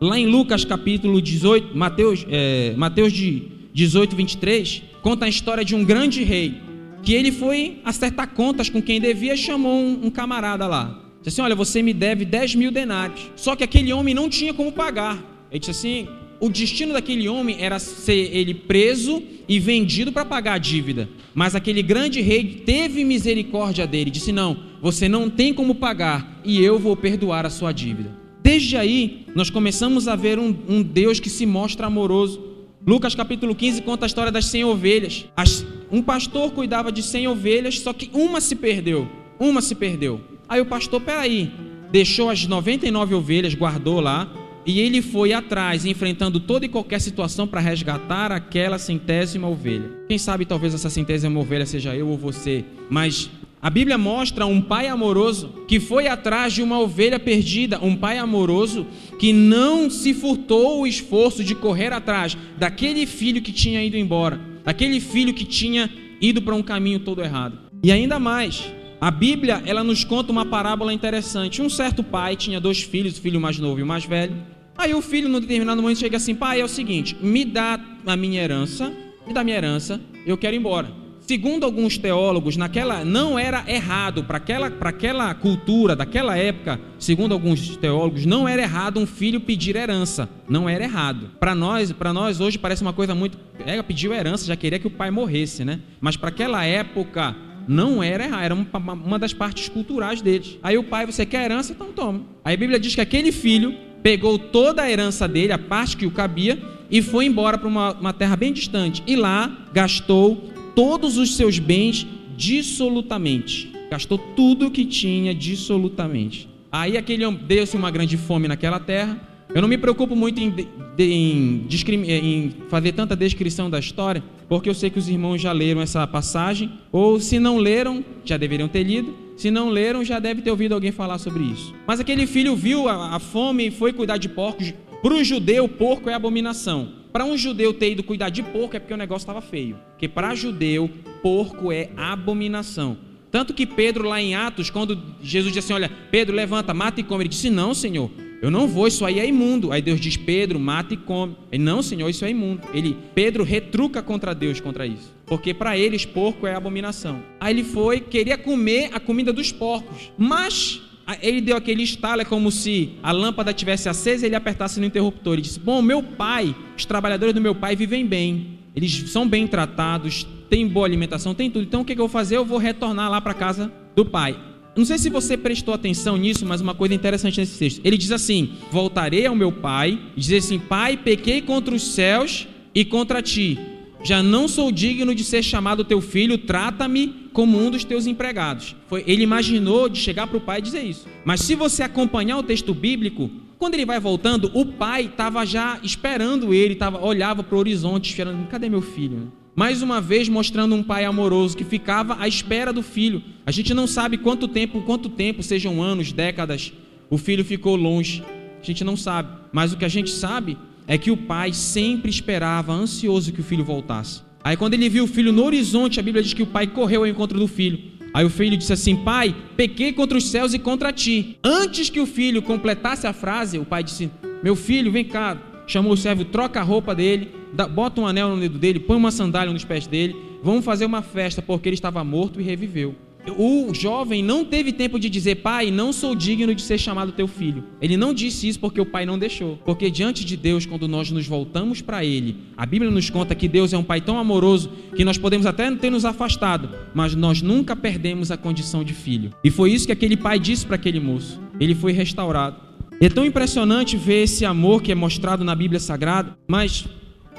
lá 0.00 0.18
em 0.18 0.26
Lucas 0.26 0.64
capítulo 0.64 1.20
18, 1.20 1.76
Mateus, 1.76 2.26
é, 2.28 2.74
Mateus 2.76 3.12
de 3.12 3.42
18, 3.72 4.14
23, 4.14 4.82
conta 5.02 5.24
a 5.24 5.28
história 5.28 5.64
de 5.64 5.74
um 5.74 5.84
grande 5.84 6.22
rei, 6.22 6.60
que 7.02 7.12
ele 7.12 7.32
foi 7.32 7.80
acertar 7.84 8.28
contas 8.30 8.70
com 8.70 8.80
quem 8.80 9.00
devia 9.00 9.34
e 9.34 9.38
chamou 9.38 9.80
um, 9.80 10.06
um 10.06 10.10
camarada 10.10 10.66
lá. 10.66 11.00
Disse 11.18 11.40
assim: 11.40 11.42
Olha, 11.42 11.54
você 11.54 11.82
me 11.82 11.92
deve 11.92 12.24
10 12.24 12.54
mil 12.54 12.70
denários. 12.70 13.30
Só 13.34 13.56
que 13.56 13.64
aquele 13.64 13.92
homem 13.92 14.14
não 14.14 14.28
tinha 14.28 14.52
como 14.52 14.70
pagar. 14.70 15.18
Ele 15.50 15.58
disse 15.58 15.70
assim: 15.70 16.08
o 16.44 16.50
destino 16.50 16.92
daquele 16.92 17.26
homem 17.26 17.56
era 17.58 17.78
ser 17.78 18.28
ele 18.36 18.52
preso 18.52 19.22
e 19.48 19.58
vendido 19.58 20.12
para 20.12 20.26
pagar 20.26 20.52
a 20.52 20.58
dívida. 20.58 21.08
Mas 21.34 21.54
aquele 21.54 21.82
grande 21.82 22.20
rei 22.20 22.44
teve 22.66 23.02
misericórdia 23.02 23.86
dele, 23.86 24.10
disse: 24.10 24.30
Não, 24.30 24.54
você 24.82 25.08
não 25.08 25.30
tem 25.30 25.54
como 25.54 25.74
pagar 25.74 26.42
e 26.44 26.62
eu 26.62 26.78
vou 26.78 26.94
perdoar 26.94 27.46
a 27.46 27.50
sua 27.50 27.72
dívida. 27.72 28.14
Desde 28.42 28.76
aí, 28.76 29.24
nós 29.34 29.48
começamos 29.48 30.06
a 30.06 30.14
ver 30.14 30.38
um, 30.38 30.54
um 30.68 30.82
Deus 30.82 31.18
que 31.18 31.30
se 31.30 31.46
mostra 31.46 31.86
amoroso. 31.86 32.38
Lucas 32.86 33.14
capítulo 33.14 33.54
15 33.54 33.80
conta 33.80 34.04
a 34.04 34.06
história 34.06 34.30
das 34.30 34.44
100 34.44 34.64
ovelhas. 34.64 35.24
As, 35.34 35.64
Um 35.90 36.02
pastor 36.02 36.52
cuidava 36.52 36.92
de 36.92 37.02
100 37.02 37.26
ovelhas, 37.26 37.80
só 37.80 37.94
que 37.94 38.10
uma 38.12 38.38
se 38.42 38.54
perdeu. 38.54 39.08
Uma 39.40 39.62
se 39.62 39.74
perdeu. 39.74 40.20
Aí 40.46 40.60
o 40.60 40.66
pastor, 40.66 41.00
peraí, 41.00 41.50
deixou 41.90 42.28
as 42.28 42.46
99 42.46 43.14
ovelhas, 43.14 43.54
guardou 43.54 43.98
lá, 43.98 44.30
e 44.66 44.80
ele 44.80 45.02
foi 45.02 45.32
atrás, 45.32 45.84
enfrentando 45.84 46.40
toda 46.40 46.64
e 46.64 46.68
qualquer 46.68 47.00
situação 47.00 47.46
para 47.46 47.60
resgatar 47.60 48.32
aquela 48.32 48.78
centésima 48.78 49.48
ovelha. 49.48 49.90
Quem 50.08 50.18
sabe 50.18 50.44
talvez 50.44 50.74
essa 50.74 50.88
centésima 50.88 51.38
ovelha 51.38 51.66
seja 51.66 51.94
eu 51.94 52.08
ou 52.08 52.16
você, 52.16 52.64
mas 52.88 53.30
a 53.60 53.70
Bíblia 53.70 53.96
mostra 53.96 54.44
um 54.44 54.60
pai 54.60 54.88
amoroso 54.88 55.48
que 55.66 55.80
foi 55.80 56.06
atrás 56.06 56.52
de 56.52 56.62
uma 56.62 56.78
ovelha 56.78 57.18
perdida, 57.18 57.78
um 57.82 57.96
pai 57.96 58.18
amoroso 58.18 58.86
que 59.18 59.32
não 59.32 59.88
se 59.88 60.12
furtou 60.12 60.80
o 60.80 60.86
esforço 60.86 61.42
de 61.42 61.54
correr 61.54 61.92
atrás 61.92 62.36
daquele 62.58 63.06
filho 63.06 63.40
que 63.40 63.52
tinha 63.52 63.82
ido 63.82 63.96
embora, 63.96 64.38
daquele 64.62 65.00
filho 65.00 65.32
que 65.32 65.44
tinha 65.44 65.90
ido 66.20 66.42
para 66.42 66.54
um 66.54 66.62
caminho 66.62 67.00
todo 67.00 67.22
errado. 67.22 67.58
E 67.82 67.90
ainda 67.90 68.18
mais, 68.18 68.64
a 69.00 69.10
Bíblia 69.10 69.62
ela 69.66 69.84
nos 69.84 70.04
conta 70.04 70.32
uma 70.32 70.46
parábola 70.46 70.92
interessante. 70.92 71.60
Um 71.60 71.68
certo 71.68 72.02
pai 72.02 72.36
tinha 72.36 72.60
dois 72.60 72.82
filhos, 72.82 73.18
o 73.18 73.20
filho 73.20 73.40
mais 73.40 73.58
novo 73.58 73.80
e 73.80 73.82
o 73.82 73.86
mais 73.86 74.04
velho. 74.04 74.34
Aí 74.76 74.94
o 74.94 75.00
filho, 75.00 75.28
num 75.28 75.40
determinado 75.40 75.80
momento, 75.80 75.98
chega 75.98 76.16
assim: 76.16 76.34
pai, 76.34 76.60
é 76.60 76.64
o 76.64 76.68
seguinte, 76.68 77.16
me 77.20 77.44
dá 77.44 77.78
a 78.06 78.16
minha 78.16 78.42
herança, 78.42 78.92
me 79.26 79.32
dá 79.32 79.40
a 79.40 79.44
minha 79.44 79.56
herança, 79.56 80.00
eu 80.26 80.36
quero 80.36 80.54
ir 80.54 80.58
embora. 80.58 81.04
Segundo 81.26 81.64
alguns 81.64 81.96
teólogos, 81.96 82.54
naquela 82.54 83.02
não 83.02 83.38
era 83.38 83.64
errado 83.66 84.24
para 84.24 84.36
aquela, 84.36 84.66
aquela 84.66 85.32
cultura 85.32 85.96
daquela 85.96 86.36
época, 86.36 86.78
segundo 86.98 87.32
alguns 87.32 87.78
teólogos, 87.78 88.26
não 88.26 88.46
era 88.46 88.60
errado 88.60 89.00
um 89.00 89.06
filho 89.06 89.40
pedir 89.40 89.74
herança, 89.74 90.28
não 90.46 90.68
era 90.68 90.84
errado. 90.84 91.30
Para 91.40 91.54
nós, 91.54 91.90
para 91.92 92.12
nós 92.12 92.40
hoje 92.40 92.58
parece 92.58 92.82
uma 92.82 92.92
coisa 92.92 93.14
muito, 93.14 93.38
ela 93.64 93.82
pediu 93.82 94.12
herança, 94.12 94.44
já 94.44 94.54
queria 94.54 94.78
que 94.78 94.86
o 94.86 94.90
pai 94.90 95.10
morresse, 95.10 95.64
né? 95.64 95.80
Mas 95.98 96.14
para 96.14 96.28
aquela 96.28 96.62
época 96.66 97.34
não 97.66 98.02
era 98.02 98.24
errado, 98.24 98.42
era 98.42 98.54
uma, 98.54 98.92
uma 98.92 99.18
das 99.18 99.32
partes 99.32 99.70
culturais 99.70 100.20
deles. 100.20 100.58
Aí 100.62 100.76
o 100.76 100.84
pai, 100.84 101.06
você 101.06 101.24
quer 101.24 101.46
herança, 101.46 101.72
então 101.72 101.90
toma. 101.90 102.20
Aí 102.44 102.52
a 102.52 102.58
Bíblia 102.58 102.78
diz 102.78 102.94
que 102.94 103.00
aquele 103.00 103.32
filho 103.32 103.74
pegou 104.04 104.38
toda 104.38 104.82
a 104.82 104.90
herança 104.90 105.26
dele, 105.26 105.50
a 105.50 105.58
parte 105.58 105.96
que 105.96 106.04
o 106.04 106.10
cabia, 106.10 106.62
e 106.90 107.00
foi 107.00 107.24
embora 107.24 107.56
para 107.56 107.66
uma, 107.66 107.92
uma 107.92 108.12
terra 108.12 108.36
bem 108.36 108.52
distante. 108.52 109.02
E 109.06 109.16
lá 109.16 109.66
gastou 109.72 110.50
todos 110.76 111.16
os 111.16 111.34
seus 111.36 111.58
bens 111.58 112.06
dissolutamente. 112.36 113.72
Gastou 113.90 114.18
tudo 114.18 114.66
o 114.66 114.70
que 114.70 114.84
tinha 114.84 115.34
dissolutamente. 115.34 116.46
Aí 116.70 116.98
aquele 116.98 117.24
homem 117.24 117.40
deu-se 117.46 117.74
uma 117.78 117.90
grande 117.90 118.18
fome 118.18 118.46
naquela 118.46 118.78
terra. 118.78 119.18
Eu 119.54 119.62
não 119.62 119.68
me 119.68 119.78
preocupo 119.78 120.14
muito 120.14 120.38
em, 120.38 120.54
em, 120.98 121.66
em, 121.88 122.54
fazer 122.68 122.92
tanta 122.92 123.16
descrição 123.16 123.70
da 123.70 123.78
história, 123.78 124.22
porque 124.50 124.68
eu 124.68 124.74
sei 124.74 124.90
que 124.90 124.98
os 124.98 125.08
irmãos 125.08 125.40
já 125.40 125.52
leram 125.52 125.80
essa 125.80 126.06
passagem, 126.06 126.70
ou 126.92 127.18
se 127.20 127.38
não 127.38 127.56
leram, 127.56 128.04
já 128.22 128.36
deveriam 128.36 128.68
ter 128.68 128.82
lido. 128.82 129.23
Se 129.36 129.50
não 129.50 129.68
leram, 129.68 130.04
já 130.04 130.18
deve 130.18 130.42
ter 130.42 130.50
ouvido 130.50 130.74
alguém 130.74 130.92
falar 130.92 131.18
sobre 131.18 131.42
isso. 131.42 131.74
Mas 131.86 132.00
aquele 132.00 132.26
filho 132.26 132.54
viu 132.54 132.88
a, 132.88 133.16
a 133.16 133.18
fome 133.18 133.68
e 133.68 133.70
foi 133.70 133.92
cuidar 133.92 134.16
de 134.16 134.28
porcos. 134.28 134.72
Para 135.02 135.14
o 135.14 135.24
judeu, 135.24 135.68
porco 135.68 136.08
é 136.08 136.14
abominação. 136.14 136.92
Para 137.12 137.24
um 137.24 137.36
judeu 137.36 137.72
ter 137.72 137.92
ido 137.92 138.02
cuidar 138.02 138.30
de 138.30 138.42
porco 138.42 138.76
é 138.76 138.78
porque 138.78 138.94
o 138.94 138.96
negócio 138.96 139.22
estava 139.22 139.40
feio. 139.40 139.78
Porque 139.90 140.08
para 140.08 140.34
judeu, 140.34 140.90
porco 141.22 141.70
é 141.70 141.90
abominação. 141.96 142.96
Tanto 143.30 143.52
que 143.52 143.66
Pedro, 143.66 144.08
lá 144.08 144.20
em 144.20 144.34
Atos, 144.34 144.70
quando 144.70 145.00
Jesus 145.20 145.52
disse 145.52 145.66
assim: 145.66 145.74
Olha, 145.74 145.90
Pedro, 146.10 146.34
levanta, 146.34 146.72
mata 146.72 147.00
e 147.00 147.04
come. 147.04 147.22
Ele 147.22 147.28
disse: 147.28 147.50
Não, 147.50 147.74
Senhor, 147.74 148.10
eu 148.44 148.50
não 148.50 148.68
vou, 148.68 148.86
isso 148.86 149.06
aí 149.06 149.18
é 149.18 149.26
imundo. 149.26 149.72
Aí 149.72 149.80
Deus 149.80 149.98
diz: 149.98 150.18
Pedro, 150.18 150.60
mata 150.60 150.92
e 150.92 150.98
come. 150.98 151.34
Ele: 151.50 151.64
Não, 151.64 151.82
Senhor, 151.82 152.06
isso 152.10 152.26
é 152.26 152.30
imundo. 152.30 152.60
Ele, 152.74 152.94
Pedro 153.14 153.42
retruca 153.42 154.02
contra 154.02 154.34
Deus 154.34 154.60
contra 154.60 154.86
isso. 154.86 155.14
Porque 155.24 155.54
para 155.54 155.78
eles, 155.78 156.04
porco 156.04 156.46
é 156.46 156.54
abominação. 156.54 157.22
Aí 157.40 157.54
ele 157.54 157.64
foi, 157.64 158.00
queria 158.00 158.36
comer 158.36 158.90
a 158.92 159.00
comida 159.00 159.32
dos 159.32 159.50
porcos. 159.50 160.12
Mas 160.18 160.82
ele 161.22 161.40
deu 161.40 161.56
aquele 161.56 161.82
estalo, 161.84 162.20
é 162.20 162.24
como 162.26 162.52
se 162.52 162.90
a 163.02 163.12
lâmpada 163.12 163.54
tivesse 163.54 163.88
acesa 163.88 164.26
e 164.26 164.28
ele 164.28 164.36
apertasse 164.36 164.78
no 164.78 164.84
interruptor. 164.84 165.32
Ele 165.32 165.42
disse: 165.42 165.58
Bom, 165.58 165.80
meu 165.80 166.02
pai, 166.02 166.54
os 166.76 166.84
trabalhadores 166.84 167.34
do 167.34 167.40
meu 167.40 167.54
pai 167.54 167.74
vivem 167.74 168.04
bem, 168.04 168.58
eles 168.76 169.10
são 169.10 169.26
bem 169.26 169.46
tratados, 169.46 170.26
têm 170.50 170.68
boa 170.68 170.84
alimentação, 170.84 171.34
tem 171.34 171.50
tudo. 171.50 171.64
Então 171.64 171.80
o 171.80 171.84
que 171.84 171.92
eu 171.94 171.96
vou 171.96 172.08
fazer? 172.08 172.36
Eu 172.36 172.44
vou 172.44 172.58
retornar 172.58 173.10
lá 173.10 173.22
para 173.22 173.32
casa 173.32 173.72
do 173.96 174.04
pai. 174.04 174.36
Não 174.76 174.84
sei 174.84 174.98
se 174.98 175.08
você 175.08 175.36
prestou 175.36 175.72
atenção 175.74 176.16
nisso, 176.16 176.44
mas 176.44 176.60
uma 176.60 176.74
coisa 176.74 176.94
interessante 176.94 177.40
nesse 177.40 177.58
texto. 177.58 177.80
Ele 177.84 177.96
diz 177.96 178.10
assim: 178.10 178.54
Voltarei 178.72 179.26
ao 179.26 179.36
meu 179.36 179.52
pai, 179.52 179.98
diz 180.16 180.44
assim: 180.44 180.58
Pai, 180.58 180.96
pequei 180.96 181.40
contra 181.40 181.74
os 181.74 181.94
céus 181.94 182.48
e 182.74 182.84
contra 182.84 183.22
ti 183.22 183.58
já 184.04 184.22
não 184.22 184.46
sou 184.46 184.70
digno 184.70 185.14
de 185.14 185.24
ser 185.24 185.42
chamado 185.42 185.82
teu 185.82 185.98
filho, 186.00 186.36
trata-me 186.36 187.30
como 187.32 187.58
um 187.58 187.70
dos 187.70 187.84
teus 187.84 188.06
empregados. 188.06 188.76
Foi, 188.86 189.02
ele 189.06 189.22
imaginou 189.22 189.88
de 189.88 189.98
chegar 189.98 190.26
para 190.26 190.36
o 190.36 190.40
pai 190.40 190.58
e 190.58 190.62
dizer 190.62 190.82
isso. 190.82 191.08
Mas 191.24 191.40
se 191.40 191.54
você 191.54 191.82
acompanhar 191.82 192.36
o 192.36 192.42
texto 192.42 192.74
bíblico, 192.74 193.30
quando 193.58 193.74
ele 193.74 193.86
vai 193.86 193.98
voltando, 193.98 194.50
o 194.52 194.66
pai 194.66 195.06
estava 195.06 195.46
já 195.46 195.80
esperando 195.82 196.52
ele, 196.52 196.74
tava, 196.74 197.02
olhava 197.02 197.42
para 197.42 197.56
o 197.56 197.58
horizonte, 197.58 198.10
esperando, 198.10 198.46
cadê 198.48 198.68
meu 198.68 198.82
filho? 198.82 199.32
Mais 199.56 199.82
uma 199.82 200.00
vez 200.00 200.28
mostrando 200.28 200.74
um 200.74 200.82
pai 200.82 201.04
amoroso 201.04 201.56
que 201.56 201.62
ficava 201.62 202.16
à 202.18 202.26
espera 202.26 202.72
do 202.72 202.82
filho. 202.82 203.22
A 203.46 203.52
gente 203.52 203.72
não 203.72 203.86
sabe 203.86 204.18
quanto 204.18 204.48
tempo, 204.48 204.82
quanto 204.82 205.08
tempo, 205.08 205.44
sejam 205.44 205.80
anos, 205.80 206.12
décadas, 206.12 206.72
o 207.08 207.16
filho 207.16 207.44
ficou 207.44 207.76
longe. 207.76 208.24
A 208.60 208.64
gente 208.64 208.82
não 208.82 208.96
sabe. 208.96 209.28
Mas 209.52 209.72
o 209.72 209.76
que 209.76 209.84
a 209.84 209.88
gente 209.88 210.10
sabe 210.10 210.58
é 210.88 210.98
que 210.98 211.10
o 211.12 211.16
pai 211.16 211.52
sempre 211.52 212.10
esperava, 212.10 212.72
ansioso 212.72 213.32
que 213.32 213.40
o 213.40 213.44
filho 213.44 213.64
voltasse. 213.64 214.22
Aí 214.42 214.56
quando 214.56 214.74
ele 214.74 214.88
viu 214.88 215.04
o 215.04 215.08
filho 215.08 215.32
no 215.32 215.44
horizonte, 215.44 216.00
a 216.00 216.02
Bíblia 216.02 216.22
diz 216.22 216.34
que 216.34 216.42
o 216.42 216.46
pai 216.46 216.66
correu 216.66 217.02
ao 217.02 217.06
encontro 217.06 217.38
do 217.38 217.46
filho. 217.46 217.78
Aí 218.12 218.24
o 218.24 218.30
filho 218.30 218.56
disse 218.56 218.72
assim: 218.72 218.96
Pai, 218.96 219.34
pequei 219.56 219.92
contra 219.92 220.18
os 220.18 220.28
céus 220.28 220.52
e 220.52 220.58
contra 220.58 220.92
ti. 220.92 221.38
Antes 221.42 221.88
que 221.88 222.00
o 222.00 222.06
filho 222.06 222.42
completasse 222.42 223.06
a 223.06 223.12
frase, 223.12 223.58
o 223.58 223.64
pai 223.64 223.84
disse: 223.84 224.10
Meu 224.42 224.56
filho, 224.56 224.90
vem 224.90 225.04
cá. 225.04 225.38
Chamou 225.66 225.92
o 225.92 225.96
servo, 225.96 226.24
troca 226.24 226.60
a 226.60 226.62
roupa 226.62 226.94
dele, 226.94 227.30
bota 227.72 228.00
um 228.00 228.06
anel 228.06 228.30
no 228.30 228.40
dedo 228.40 228.58
dele, 228.58 228.80
põe 228.80 228.96
uma 228.96 229.10
sandália 229.10 229.52
nos 229.52 229.64
pés 229.64 229.86
dele. 229.86 230.16
Vamos 230.42 230.64
fazer 230.64 230.84
uma 230.84 231.02
festa, 231.02 231.40
porque 231.40 231.68
ele 231.68 231.74
estava 231.74 232.02
morto 232.04 232.40
e 232.40 232.44
reviveu 232.44 232.94
o 233.32 233.72
jovem 233.72 234.22
não 234.22 234.44
teve 234.44 234.72
tempo 234.72 234.98
de 234.98 235.08
dizer, 235.08 235.36
pai, 235.36 235.70
não 235.70 235.92
sou 235.92 236.14
digno 236.14 236.54
de 236.54 236.60
ser 236.60 236.78
chamado 236.78 237.12
teu 237.12 237.26
filho. 237.26 237.64
Ele 237.80 237.96
não 237.96 238.12
disse 238.12 238.48
isso 238.48 238.60
porque 238.60 238.80
o 238.80 238.86
pai 238.86 239.06
não 239.06 239.18
deixou. 239.18 239.58
Porque 239.64 239.90
diante 239.90 240.24
de 240.24 240.36
Deus, 240.36 240.66
quando 240.66 240.86
nós 240.86 241.10
nos 241.10 241.26
voltamos 241.26 241.80
para 241.80 242.04
Ele, 242.04 242.36
a 242.56 242.66
Bíblia 242.66 242.90
nos 242.90 243.08
conta 243.08 243.34
que 243.34 243.48
Deus 243.48 243.72
é 243.72 243.78
um 243.78 243.84
pai 243.84 244.00
tão 244.00 244.18
amoroso 244.18 244.70
que 244.94 245.04
nós 245.04 245.16
podemos 245.16 245.46
até 245.46 245.70
ter 245.74 245.90
nos 245.90 246.04
afastado, 246.04 246.68
mas 246.94 247.14
nós 247.14 247.40
nunca 247.40 247.74
perdemos 247.74 248.30
a 248.30 248.36
condição 248.36 248.84
de 248.84 248.92
filho. 248.92 249.30
E 249.42 249.50
foi 249.50 249.72
isso 249.72 249.86
que 249.86 249.92
aquele 249.92 250.16
pai 250.16 250.38
disse 250.38 250.66
para 250.66 250.76
aquele 250.76 251.00
moço. 251.00 251.40
Ele 251.58 251.74
foi 251.74 251.92
restaurado. 251.92 252.56
É 253.00 253.08
tão 253.08 253.24
impressionante 253.24 253.96
ver 253.96 254.24
esse 254.24 254.44
amor 254.44 254.82
que 254.82 254.92
é 254.92 254.94
mostrado 254.94 255.44
na 255.44 255.54
Bíblia 255.54 255.80
Sagrada, 255.80 256.36
mas 256.46 256.86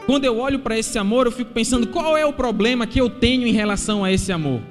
quando 0.06 0.26
eu 0.26 0.38
olho 0.38 0.60
para 0.60 0.78
esse 0.78 0.98
amor, 0.98 1.26
eu 1.26 1.32
fico 1.32 1.52
pensando 1.52 1.88
qual 1.88 2.16
é 2.16 2.26
o 2.26 2.34
problema 2.34 2.86
que 2.86 3.02
eu 3.02 3.10
tenho 3.10 3.48
em 3.48 3.52
relação 3.52 4.04
a 4.04 4.12
esse 4.12 4.32
amor. 4.32 4.62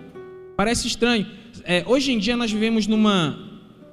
Parece 0.57 0.87
estranho. 0.87 1.26
É, 1.64 1.83
hoje 1.87 2.12
em 2.12 2.19
dia 2.19 2.37
nós 2.37 2.53
vivemos 2.53 2.87
numa, 2.87 3.37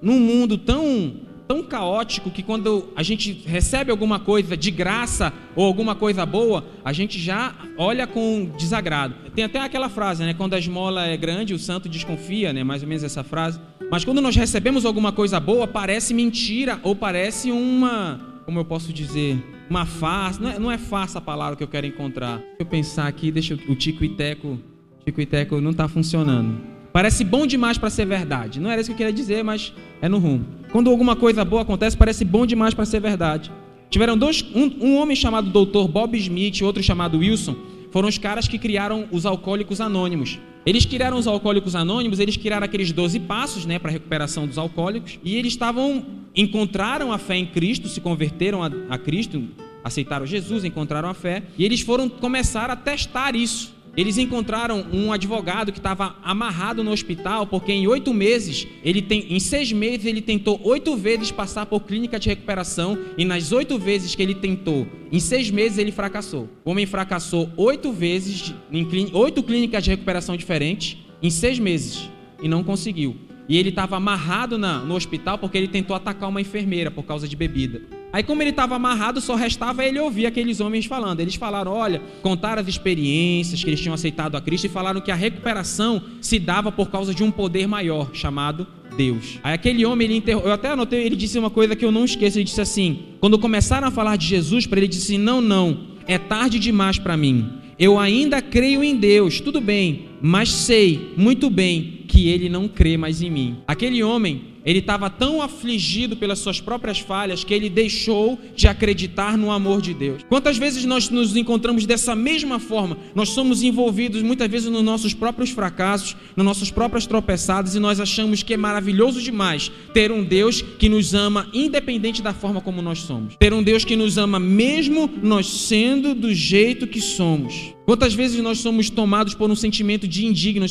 num 0.02 0.20
mundo 0.20 0.58
tão, 0.58 1.14
tão 1.48 1.64
caótico 1.64 2.30
que 2.30 2.44
quando 2.44 2.90
a 2.96 3.02
gente 3.02 3.34
recebe 3.46 3.90
alguma 3.90 4.20
coisa 4.20 4.56
de 4.56 4.70
graça 4.70 5.34
ou 5.56 5.66
alguma 5.66 5.96
coisa 5.96 6.26
boa, 6.26 6.64
a 6.86 6.94
gente 6.94 7.18
já 7.18 7.56
olha 7.76 8.06
com 8.06 8.52
desagrado. 8.58 9.16
Tem 9.34 9.44
até 9.44 9.60
aquela 9.60 9.90
frase, 9.90 10.24
né? 10.24 10.36
Quando 10.36 10.54
a 10.54 10.60
esmola 10.60 11.08
é 11.08 11.18
grande, 11.18 11.56
o 11.56 11.60
santo 11.60 11.90
desconfia, 11.90 12.54
né? 12.54 12.64
Mais 12.64 12.84
ou 12.84 12.88
menos 12.88 13.04
essa 13.04 13.24
frase. 13.24 13.60
Mas 13.90 14.06
quando 14.06 14.22
nós 14.22 14.36
recebemos 14.36 14.86
alguma 14.86 15.12
coisa 15.12 15.40
boa, 15.40 15.68
parece 15.68 16.14
mentira 16.14 16.80
ou 16.84 16.96
parece 16.96 17.52
uma, 17.52 18.20
como 18.46 18.60
eu 18.60 18.66
posso 18.66 18.94
dizer, 18.94 19.44
uma 19.72 19.86
farsa. 19.86 20.42
Não 20.42 20.50
é, 20.50 20.60
não 20.60 20.72
é 20.72 20.78
farsa 20.78 21.18
a 21.18 21.22
palavra 21.22 21.56
que 21.56 21.64
eu 21.64 21.68
quero 21.68 21.88
encontrar. 21.88 22.38
Deixa 22.38 22.56
eu 22.60 22.66
pensar 22.66 23.08
aqui, 23.08 23.32
deixa 23.32 23.56
o 23.56 23.76
Tico 23.76 24.04
e 24.04 24.10
Teco 24.10 24.60
Tico 25.06 25.20
e 25.20 25.26
Teco 25.26 25.60
não 25.60 25.72
está 25.72 25.88
funcionando. 25.88 26.60
Parece 26.94 27.24
bom 27.24 27.48
demais 27.48 27.78
para 27.78 27.90
ser 27.90 28.06
verdade. 28.06 28.60
Não 28.60 28.70
era 28.70 28.82
isso 28.82 28.90
que 28.90 28.94
eu 28.94 28.98
queria 28.98 29.14
dizer, 29.14 29.44
mas 29.44 29.74
é 30.02 30.10
no 30.10 30.20
rumo. 30.20 30.46
Quando 30.72 30.90
alguma 30.90 31.16
coisa 31.16 31.44
boa 31.44 31.62
acontece, 31.62 31.98
parece 31.98 32.24
bom 32.24 32.46
demais 32.46 32.74
para 32.74 32.86
ser 32.86 33.00
verdade. 33.00 33.52
Tiveram 33.90 34.18
dois, 34.18 34.46
um, 34.54 34.88
um 34.88 34.98
homem 34.98 35.16
chamado 35.16 35.50
Dr. 35.50 35.88
Bob 35.88 36.18
Smith 36.18 36.60
e 36.60 36.64
outro 36.64 36.84
chamado 36.84 37.18
Wilson, 37.18 37.56
foram 37.92 38.08
os 38.08 38.18
caras 38.18 38.48
que 38.48 38.60
criaram 38.60 39.08
os 39.12 39.26
alcoólicos 39.26 39.82
anônimos. 39.82 40.40
Eles 40.66 40.86
criaram 40.86 41.18
os 41.18 41.28
alcoólicos 41.28 41.76
anônimos, 41.76 42.20
eles 42.20 42.38
criaram 42.38 42.66
aqueles 42.66 42.92
12 42.92 43.20
passos, 43.22 43.66
né, 43.66 43.80
para 43.80 43.90
a 43.90 43.94
recuperação 43.94 44.46
dos 44.46 44.58
alcoólicos, 44.58 45.20
e 45.24 45.36
eles 45.36 45.54
estavam 45.54 46.06
encontraram 46.36 47.12
a 47.12 47.18
fé 47.18 47.36
em 47.36 47.46
Cristo, 47.46 47.90
se 47.90 48.00
converteram 48.00 48.64
a, 48.64 48.70
a 48.90 48.98
Cristo, 48.98 49.44
aceitaram 49.84 50.26
Jesus, 50.26 50.64
encontraram 50.64 51.10
a 51.10 51.14
fé, 51.14 51.44
e 51.58 51.66
eles 51.66 51.82
foram 51.82 52.08
começar 52.08 52.70
a 52.70 52.76
testar 52.76 53.36
isso 53.36 53.81
eles 53.96 54.18
encontraram 54.18 54.86
um 54.94 55.12
advogado 55.12 55.72
que 55.72 55.80
estava 55.80 56.16
amarrado 56.24 56.84
no 56.84 56.92
hospital 56.92 57.46
porque 57.46 57.72
em 57.72 57.88
oito 57.88 58.14
meses 58.14 58.68
ele 58.84 59.02
tem, 59.02 59.26
em 59.30 59.40
seis 59.40 59.72
meses 59.72 60.06
ele 60.06 60.22
tentou 60.22 60.60
oito 60.64 60.96
vezes 60.96 61.32
passar 61.32 61.66
por 61.66 61.82
clínica 61.82 62.20
de 62.20 62.30
recuperação 62.30 62.98
e 63.18 63.26
nas 63.26 63.52
oito 63.52 63.78
vezes 63.78 64.16
que 64.16 64.24
ele 64.24 64.36
tentou, 64.36 64.88
em 65.12 65.20
seis 65.20 65.52
meses 65.52 65.78
ele 65.78 65.92
fracassou. 65.92 66.50
O 66.64 66.72
homem 66.72 66.86
fracassou 66.86 67.50
oito 67.58 67.92
vezes 67.92 68.54
em 68.72 68.88
oito 69.14 69.44
clínicas 69.44 69.84
de 69.84 69.90
recuperação 69.90 70.38
diferentes 70.38 70.98
em 71.22 71.30
seis 71.30 71.60
meses 71.60 72.10
e 72.42 72.48
não 72.48 72.64
conseguiu. 72.64 73.16
E 73.48 73.58
ele 73.58 73.70
estava 73.70 73.98
amarrado 73.98 74.58
na, 74.58 74.80
no 74.80 74.96
hospital 74.96 75.38
porque 75.38 75.58
ele 75.58 75.68
tentou 75.68 75.96
atacar 75.96 76.30
uma 76.30 76.40
enfermeira 76.40 76.90
por 76.90 77.04
causa 77.04 77.28
de 77.28 77.36
bebida. 77.36 78.01
Aí, 78.14 78.24
como 78.24 78.42
ele 78.44 78.50
estava 78.50 78.76
amarrado, 78.76 79.22
só 79.22 79.36
restava 79.36 79.86
ele 79.86 80.00
ouvir 80.00 80.26
aqueles 80.26 80.60
homens 80.60 80.86
falando. 80.86 81.20
Eles 81.20 81.36
falaram: 81.36 81.72
olha, 81.72 82.02
contaram 82.22 82.62
as 82.62 82.68
experiências 82.68 83.64
que 83.64 83.70
eles 83.70 83.80
tinham 83.80 83.94
aceitado 83.94 84.36
a 84.36 84.42
Cristo 84.42 84.66
e 84.66 84.70
falaram 84.70 85.00
que 85.00 85.12
a 85.12 85.16
recuperação 85.16 86.02
se 86.20 86.38
dava 86.38 86.72
por 86.72 86.90
causa 86.90 87.14
de 87.14 87.24
um 87.24 87.32
poder 87.32 87.68
maior 87.68 88.10
chamado 88.14 88.68
Deus. 88.98 89.40
Aí 89.44 89.54
aquele 89.54 89.86
homem, 89.86 90.08
ele 90.10 90.24
eu 90.28 90.52
até 90.52 90.70
anotei, 90.70 91.04
ele 91.04 91.16
disse 91.16 91.40
uma 91.40 91.50
coisa 91.50 91.76
que 91.76 91.86
eu 91.86 91.92
não 91.92 92.06
esqueço. 92.06 92.38
Ele 92.38 92.44
disse 92.44 92.62
assim: 92.62 93.00
quando 93.20 93.40
começaram 93.40 93.88
a 93.88 93.92
falar 93.92 94.18
de 94.18 94.28
Jesus 94.28 94.66
para 94.66 94.80
ele, 94.80 94.88
disse: 94.88 95.18
não, 95.18 95.40
não, 95.40 95.88
é 96.06 96.18
tarde 96.18 96.60
demais 96.60 97.00
para 97.00 97.16
mim. 97.16 97.62
Eu 97.80 97.98
ainda 97.98 98.42
creio 98.42 98.84
em 98.84 98.96
Deus, 98.96 99.42
tudo 99.42 99.60
bem, 99.60 100.10
mas 100.22 100.50
sei 100.50 101.14
muito 101.18 101.50
bem 101.50 102.04
que 102.08 102.28
ele 102.28 102.48
não 102.48 102.68
crê 102.68 102.96
mais 102.96 103.24
em 103.24 103.30
mim. 103.32 103.58
Aquele 103.66 104.04
homem, 104.04 104.51
ele 104.66 104.80
estava 104.80 105.10
tão 105.10 105.42
afligido 105.42 106.16
pelas 106.16 106.40
suas 106.40 106.60
próprias 106.60 107.00
falhas 107.00 107.44
que 107.44 107.54
ele 107.54 107.70
deixou 107.70 108.40
de 108.56 108.68
acreditar 108.68 109.38
no 109.38 109.52
amor 109.52 109.82
de 109.82 109.94
Deus. 109.94 110.24
Quantas 110.28 110.58
vezes 110.58 110.86
nós 110.86 111.10
nos 111.10 111.36
encontramos 111.36 111.86
dessa 111.86 112.16
mesma 112.16 112.60
forma? 112.60 112.98
Nós 113.16 113.30
somos 113.30 113.64
envolvidos 113.64 114.22
muitas 114.22 114.50
vezes 114.50 114.70
nos 114.70 114.84
nossos 114.84 115.14
próprios 115.14 115.52
fracassos, 115.52 116.16
nas 116.36 116.46
nossas 116.46 116.72
próprias 116.72 117.06
tropeçadas 117.06 117.76
e 117.76 117.80
nós 117.80 118.00
achamos 118.00 118.44
que 118.44 118.54
é 118.54 118.58
maravilhoso 118.58 119.22
demais 119.22 119.72
ter 119.94 120.12
um 120.12 120.24
Deus 120.24 120.62
que 120.62 120.90
nos 120.90 121.14
ama 121.14 121.48
independente 121.54 122.22
da 122.22 122.34
forma 122.34 122.62
como 122.62 122.82
nós 122.82 123.00
somos. 123.00 123.36
Ter 123.38 123.54
um 123.54 123.64
Deus 123.64 123.84
que 123.84 123.96
nos 123.96 124.18
ama 124.18 124.40
mesmo 124.40 125.10
nós 125.22 125.48
sendo 125.48 126.14
do 126.14 126.34
jeito 126.34 126.88
que 126.88 127.02
somos. 127.02 127.74
Quantas 127.86 128.14
vezes 128.14 128.42
nós 128.42 128.60
somos 128.60 128.90
tomados 128.90 129.34
por 129.34 129.50
um 129.50 129.56
sentimento 129.56 130.08
de 130.08 130.26
indigno? 130.26 130.66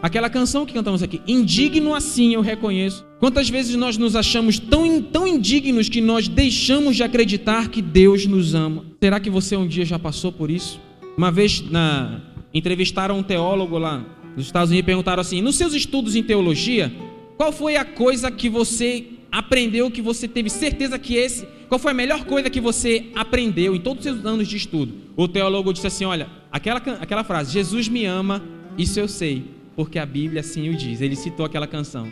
Aquela 0.00 0.30
canção 0.30 0.64
que 0.64 0.72
cantamos 0.72 1.02
aqui, 1.02 1.20
indigno 1.26 1.94
assim 1.94 2.34
eu 2.34 2.40
reconheço. 2.40 3.04
Quantas 3.18 3.48
vezes 3.48 3.76
nós 3.76 3.96
nos 3.96 4.14
achamos 4.14 4.58
tão, 4.58 5.02
tão 5.02 5.26
indignos 5.26 5.88
que 5.88 6.00
nós 6.00 6.28
deixamos 6.28 6.96
de 6.96 7.02
acreditar 7.02 7.68
que 7.68 7.82
Deus 7.82 8.26
nos 8.26 8.54
ama? 8.54 8.84
Será 9.02 9.18
que 9.18 9.28
você 9.28 9.56
um 9.56 9.66
dia 9.66 9.84
já 9.84 9.98
passou 9.98 10.30
por 10.30 10.50
isso? 10.50 10.80
Uma 11.16 11.30
vez 11.30 11.60
na, 11.68 12.20
entrevistaram 12.54 13.18
um 13.18 13.22
teólogo 13.22 13.76
lá 13.76 14.04
nos 14.36 14.46
Estados 14.46 14.70
Unidos 14.70 14.84
e 14.84 14.86
perguntaram 14.86 15.20
assim: 15.20 15.42
nos 15.42 15.56
seus 15.56 15.74
estudos 15.74 16.14
em 16.14 16.22
teologia, 16.22 16.92
qual 17.36 17.52
foi 17.52 17.76
a 17.76 17.84
coisa 17.84 18.30
que 18.30 18.48
você 18.48 19.06
aprendeu 19.32 19.90
que 19.90 20.02
você 20.02 20.28
teve 20.28 20.50
certeza 20.50 20.98
que 20.98 21.16
esse. 21.16 21.46
Qual 21.68 21.78
foi 21.78 21.92
a 21.92 21.94
melhor 21.94 22.24
coisa 22.24 22.50
que 22.50 22.60
você 22.60 23.06
aprendeu 23.14 23.74
em 23.74 23.80
todos 23.80 24.04
os 24.04 24.12
seus 24.12 24.26
anos 24.26 24.46
de 24.46 24.58
estudo? 24.58 24.92
O 25.16 25.26
teólogo 25.26 25.72
disse 25.72 25.86
assim: 25.86 26.04
olha, 26.04 26.28
aquela, 26.52 26.78
aquela 26.78 27.24
frase, 27.24 27.52
Jesus 27.52 27.88
me 27.88 28.04
ama, 28.04 28.42
isso 28.76 29.00
eu 29.00 29.08
sei, 29.08 29.44
porque 29.74 29.98
a 29.98 30.06
Bíblia 30.06 30.40
assim 30.40 30.68
o 30.68 30.76
diz. 30.76 31.00
Ele 31.00 31.16
citou 31.16 31.46
aquela 31.46 31.66
canção. 31.66 32.06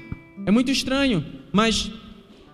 É 0.47 0.51
muito 0.51 0.71
estranho, 0.71 1.25
mas 1.53 1.91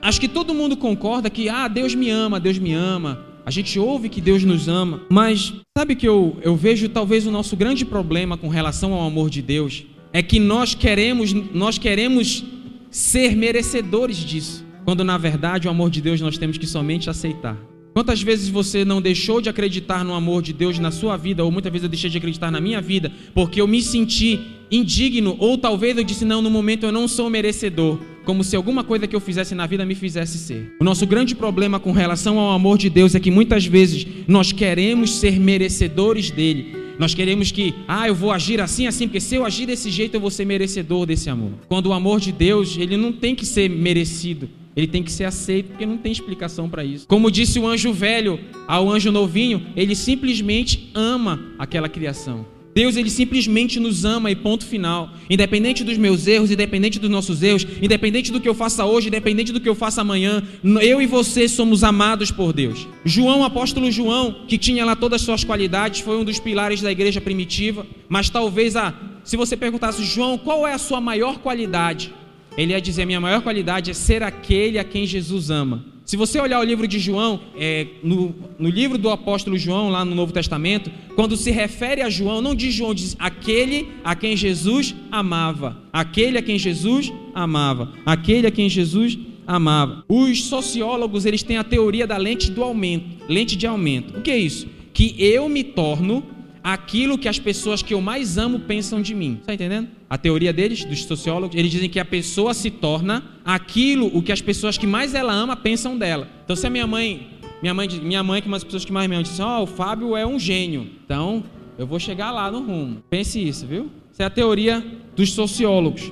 acho 0.02 0.20
que 0.20 0.28
todo 0.28 0.52
mundo 0.52 0.76
concorda 0.76 1.30
que, 1.30 1.48
ah, 1.48 1.68
Deus 1.68 1.94
me 1.94 2.10
ama, 2.10 2.40
Deus 2.40 2.58
me 2.58 2.72
ama. 2.72 3.24
A 3.46 3.50
gente 3.50 3.78
ouve 3.78 4.08
que 4.08 4.20
Deus 4.20 4.42
nos 4.42 4.68
ama, 4.68 5.02
mas 5.08 5.54
sabe 5.78 5.94
que 5.94 6.06
eu, 6.06 6.36
eu 6.42 6.56
vejo 6.56 6.88
talvez 6.88 7.26
o 7.26 7.30
nosso 7.30 7.56
grande 7.56 7.84
problema 7.84 8.36
com 8.36 8.48
relação 8.48 8.92
ao 8.92 9.06
amor 9.06 9.30
de 9.30 9.40
Deus 9.40 9.84
é 10.12 10.22
que 10.22 10.40
nós 10.40 10.74
queremos, 10.74 11.32
nós 11.32 11.78
queremos 11.78 12.44
ser 12.90 13.36
merecedores 13.36 14.16
disso, 14.16 14.64
quando 14.84 15.04
na 15.04 15.18
verdade 15.18 15.68
o 15.68 15.70
amor 15.70 15.90
de 15.90 16.00
Deus 16.00 16.20
nós 16.20 16.38
temos 16.38 16.58
que 16.58 16.66
somente 16.66 17.08
aceitar. 17.10 17.56
Quantas 17.96 18.20
vezes 18.20 18.50
você 18.50 18.84
não 18.84 19.00
deixou 19.00 19.40
de 19.40 19.48
acreditar 19.48 20.04
no 20.04 20.12
amor 20.12 20.42
de 20.42 20.52
Deus 20.52 20.78
na 20.78 20.90
sua 20.90 21.16
vida, 21.16 21.42
ou 21.42 21.50
muitas 21.50 21.72
vezes 21.72 21.84
eu 21.84 21.88
deixei 21.88 22.10
de 22.10 22.18
acreditar 22.18 22.50
na 22.50 22.60
minha 22.60 22.78
vida, 22.78 23.10
porque 23.32 23.58
eu 23.58 23.66
me 23.66 23.80
senti 23.80 24.38
indigno, 24.70 25.34
ou 25.38 25.56
talvez 25.56 25.96
eu 25.96 26.04
disse, 26.04 26.22
não, 26.22 26.42
no 26.42 26.50
momento 26.50 26.84
eu 26.84 26.92
não 26.92 27.08
sou 27.08 27.30
merecedor, 27.30 27.98
como 28.26 28.44
se 28.44 28.54
alguma 28.54 28.84
coisa 28.84 29.06
que 29.06 29.16
eu 29.16 29.20
fizesse 29.20 29.54
na 29.54 29.64
vida 29.64 29.82
me 29.86 29.94
fizesse 29.94 30.36
ser. 30.36 30.76
O 30.78 30.84
nosso 30.84 31.06
grande 31.06 31.34
problema 31.34 31.80
com 31.80 31.90
relação 31.90 32.38
ao 32.38 32.50
amor 32.50 32.76
de 32.76 32.90
Deus 32.90 33.14
é 33.14 33.18
que 33.18 33.30
muitas 33.30 33.64
vezes 33.64 34.06
nós 34.28 34.52
queremos 34.52 35.14
ser 35.14 35.40
merecedores 35.40 36.30
dele, 36.30 36.76
nós 36.98 37.14
queremos 37.14 37.50
que, 37.50 37.72
ah, 37.88 38.06
eu 38.06 38.14
vou 38.14 38.30
agir 38.30 38.60
assim, 38.60 38.86
assim, 38.86 39.08
porque 39.08 39.20
se 39.20 39.36
eu 39.36 39.46
agir 39.46 39.64
desse 39.64 39.90
jeito 39.90 40.16
eu 40.16 40.20
vou 40.20 40.30
ser 40.30 40.44
merecedor 40.44 41.06
desse 41.06 41.30
amor. 41.30 41.52
Quando 41.66 41.86
o 41.86 41.94
amor 41.94 42.20
de 42.20 42.30
Deus, 42.30 42.76
ele 42.76 42.98
não 42.98 43.10
tem 43.10 43.34
que 43.34 43.46
ser 43.46 43.70
merecido, 43.70 44.50
ele 44.76 44.86
tem 44.86 45.02
que 45.02 45.10
ser 45.10 45.24
aceito, 45.24 45.70
porque 45.70 45.86
não 45.86 45.96
tem 45.96 46.12
explicação 46.12 46.68
para 46.68 46.84
isso. 46.84 47.08
Como 47.08 47.30
disse 47.30 47.58
o 47.58 47.66
anjo 47.66 47.92
velho 47.92 48.38
ao 48.68 48.90
anjo 48.90 49.10
novinho, 49.10 49.68
ele 49.74 49.96
simplesmente 49.96 50.90
ama 50.94 51.54
aquela 51.58 51.88
criação. 51.88 52.44
Deus 52.76 52.94
ele 52.94 53.08
simplesmente 53.08 53.80
nos 53.80 54.04
ama 54.04 54.30
e 54.30 54.36
ponto 54.36 54.66
final. 54.66 55.10
Independente 55.30 55.82
dos 55.82 55.96
meus 55.96 56.26
erros, 56.26 56.50
independente 56.50 56.98
dos 56.98 57.08
nossos 57.08 57.42
erros, 57.42 57.66
independente 57.80 58.30
do 58.30 58.38
que 58.38 58.46
eu 58.46 58.54
faça 58.54 58.84
hoje, 58.84 59.08
independente 59.08 59.50
do 59.50 59.58
que 59.58 59.68
eu 59.68 59.74
faça 59.74 60.02
amanhã, 60.02 60.42
eu 60.82 61.00
e 61.00 61.06
você 61.06 61.48
somos 61.48 61.82
amados 61.82 62.30
por 62.30 62.52
Deus. 62.52 62.86
João, 63.02 63.44
apóstolo 63.44 63.90
João, 63.90 64.44
que 64.46 64.58
tinha 64.58 64.84
lá 64.84 64.94
todas 64.94 65.22
as 65.22 65.24
suas 65.24 65.42
qualidades, 65.42 66.00
foi 66.00 66.18
um 66.18 66.24
dos 66.24 66.38
pilares 66.38 66.82
da 66.82 66.92
igreja 66.92 67.18
primitiva, 67.18 67.86
mas 68.10 68.28
talvez 68.28 68.76
ah, 68.76 68.92
se 69.24 69.38
você 69.38 69.56
perguntasse 69.56 70.04
João, 70.04 70.36
qual 70.36 70.66
é 70.66 70.74
a 70.74 70.78
sua 70.78 71.00
maior 71.00 71.38
qualidade? 71.38 72.12
Ele 72.56 72.72
ia 72.72 72.80
dizer: 72.80 73.04
minha 73.04 73.20
maior 73.20 73.42
qualidade 73.42 73.90
é 73.90 73.94
ser 73.94 74.22
aquele 74.22 74.78
a 74.78 74.84
quem 74.84 75.06
Jesus 75.06 75.50
ama. 75.50 75.84
Se 76.06 76.16
você 76.16 76.38
olhar 76.38 76.60
o 76.60 76.62
livro 76.62 76.86
de 76.86 77.00
João, 77.00 77.40
é, 77.58 77.84
no, 78.00 78.32
no, 78.60 78.68
livro 78.68 78.96
do 78.96 79.10
apóstolo 79.10 79.58
João, 79.58 79.90
lá 79.90 80.04
no 80.04 80.14
Novo 80.14 80.32
Testamento, 80.32 80.88
quando 81.16 81.36
se 81.36 81.50
refere 81.50 82.00
a 82.00 82.08
João, 82.08 82.40
não 82.40 82.54
diz 82.54 82.72
João, 82.72 82.94
diz 82.94 83.16
aquele 83.18 83.88
a 84.04 84.14
quem 84.14 84.36
Jesus 84.36 84.94
amava. 85.10 85.76
Aquele 85.92 86.38
a 86.38 86.42
quem 86.42 86.56
Jesus 86.60 87.12
amava. 87.34 87.92
Aquele 88.06 88.46
a 88.46 88.52
quem 88.52 88.68
Jesus 88.68 89.18
amava. 89.44 90.04
Os 90.08 90.44
sociólogos, 90.44 91.26
eles 91.26 91.42
têm 91.42 91.56
a 91.56 91.64
teoria 91.64 92.06
da 92.06 92.16
lente 92.16 92.52
do 92.52 92.62
aumento, 92.62 93.24
lente 93.28 93.56
de 93.56 93.66
aumento. 93.66 94.16
O 94.16 94.22
que 94.22 94.30
é 94.30 94.38
isso? 94.38 94.68
Que 94.94 95.16
eu 95.18 95.48
me 95.48 95.64
torno 95.64 96.22
aquilo 96.66 97.16
que 97.16 97.28
as 97.28 97.38
pessoas 97.38 97.80
que 97.80 97.94
eu 97.94 98.00
mais 98.00 98.36
amo 98.36 98.58
pensam 98.58 99.00
de 99.00 99.14
mim. 99.14 99.38
Está 99.40 99.54
entendendo? 99.54 99.86
A 100.10 100.18
teoria 100.18 100.52
deles, 100.52 100.84
dos 100.84 101.04
sociólogos, 101.04 101.56
eles 101.56 101.70
dizem 101.70 101.88
que 101.88 102.00
a 102.00 102.04
pessoa 102.04 102.52
se 102.52 102.72
torna 102.72 103.22
aquilo 103.44 104.10
o 104.12 104.20
que 104.20 104.32
as 104.32 104.40
pessoas 104.40 104.76
que 104.76 104.84
mais 104.84 105.14
ela 105.14 105.32
ama 105.32 105.54
pensam 105.54 105.96
dela. 105.96 106.28
Então, 106.42 106.56
se 106.56 106.66
a 106.66 106.70
minha 106.70 106.84
mãe, 106.84 107.38
minha 107.62 107.72
mãe, 107.72 107.88
minha 108.02 108.20
mãe 108.24 108.42
que 108.42 108.48
é 108.48 108.50
uma 108.50 108.56
das 108.56 108.64
pessoas 108.64 108.84
que 108.84 108.90
mais 108.90 109.08
me 109.08 109.14
amam, 109.14 109.22
disse: 109.22 109.40
"Ó, 109.40 109.60
oh, 109.60 109.62
o 109.62 109.66
Fábio 109.68 110.16
é 110.16 110.26
um 110.26 110.40
gênio". 110.40 110.90
Então, 111.04 111.44
eu 111.78 111.86
vou 111.86 112.00
chegar 112.00 112.32
lá 112.32 112.50
no 112.50 112.60
rumo. 112.60 113.00
Pense 113.08 113.40
isso, 113.40 113.64
viu? 113.64 113.88
Essa 114.10 114.24
é 114.24 114.26
a 114.26 114.30
teoria 114.30 114.84
dos 115.14 115.34
sociólogos. 115.34 116.10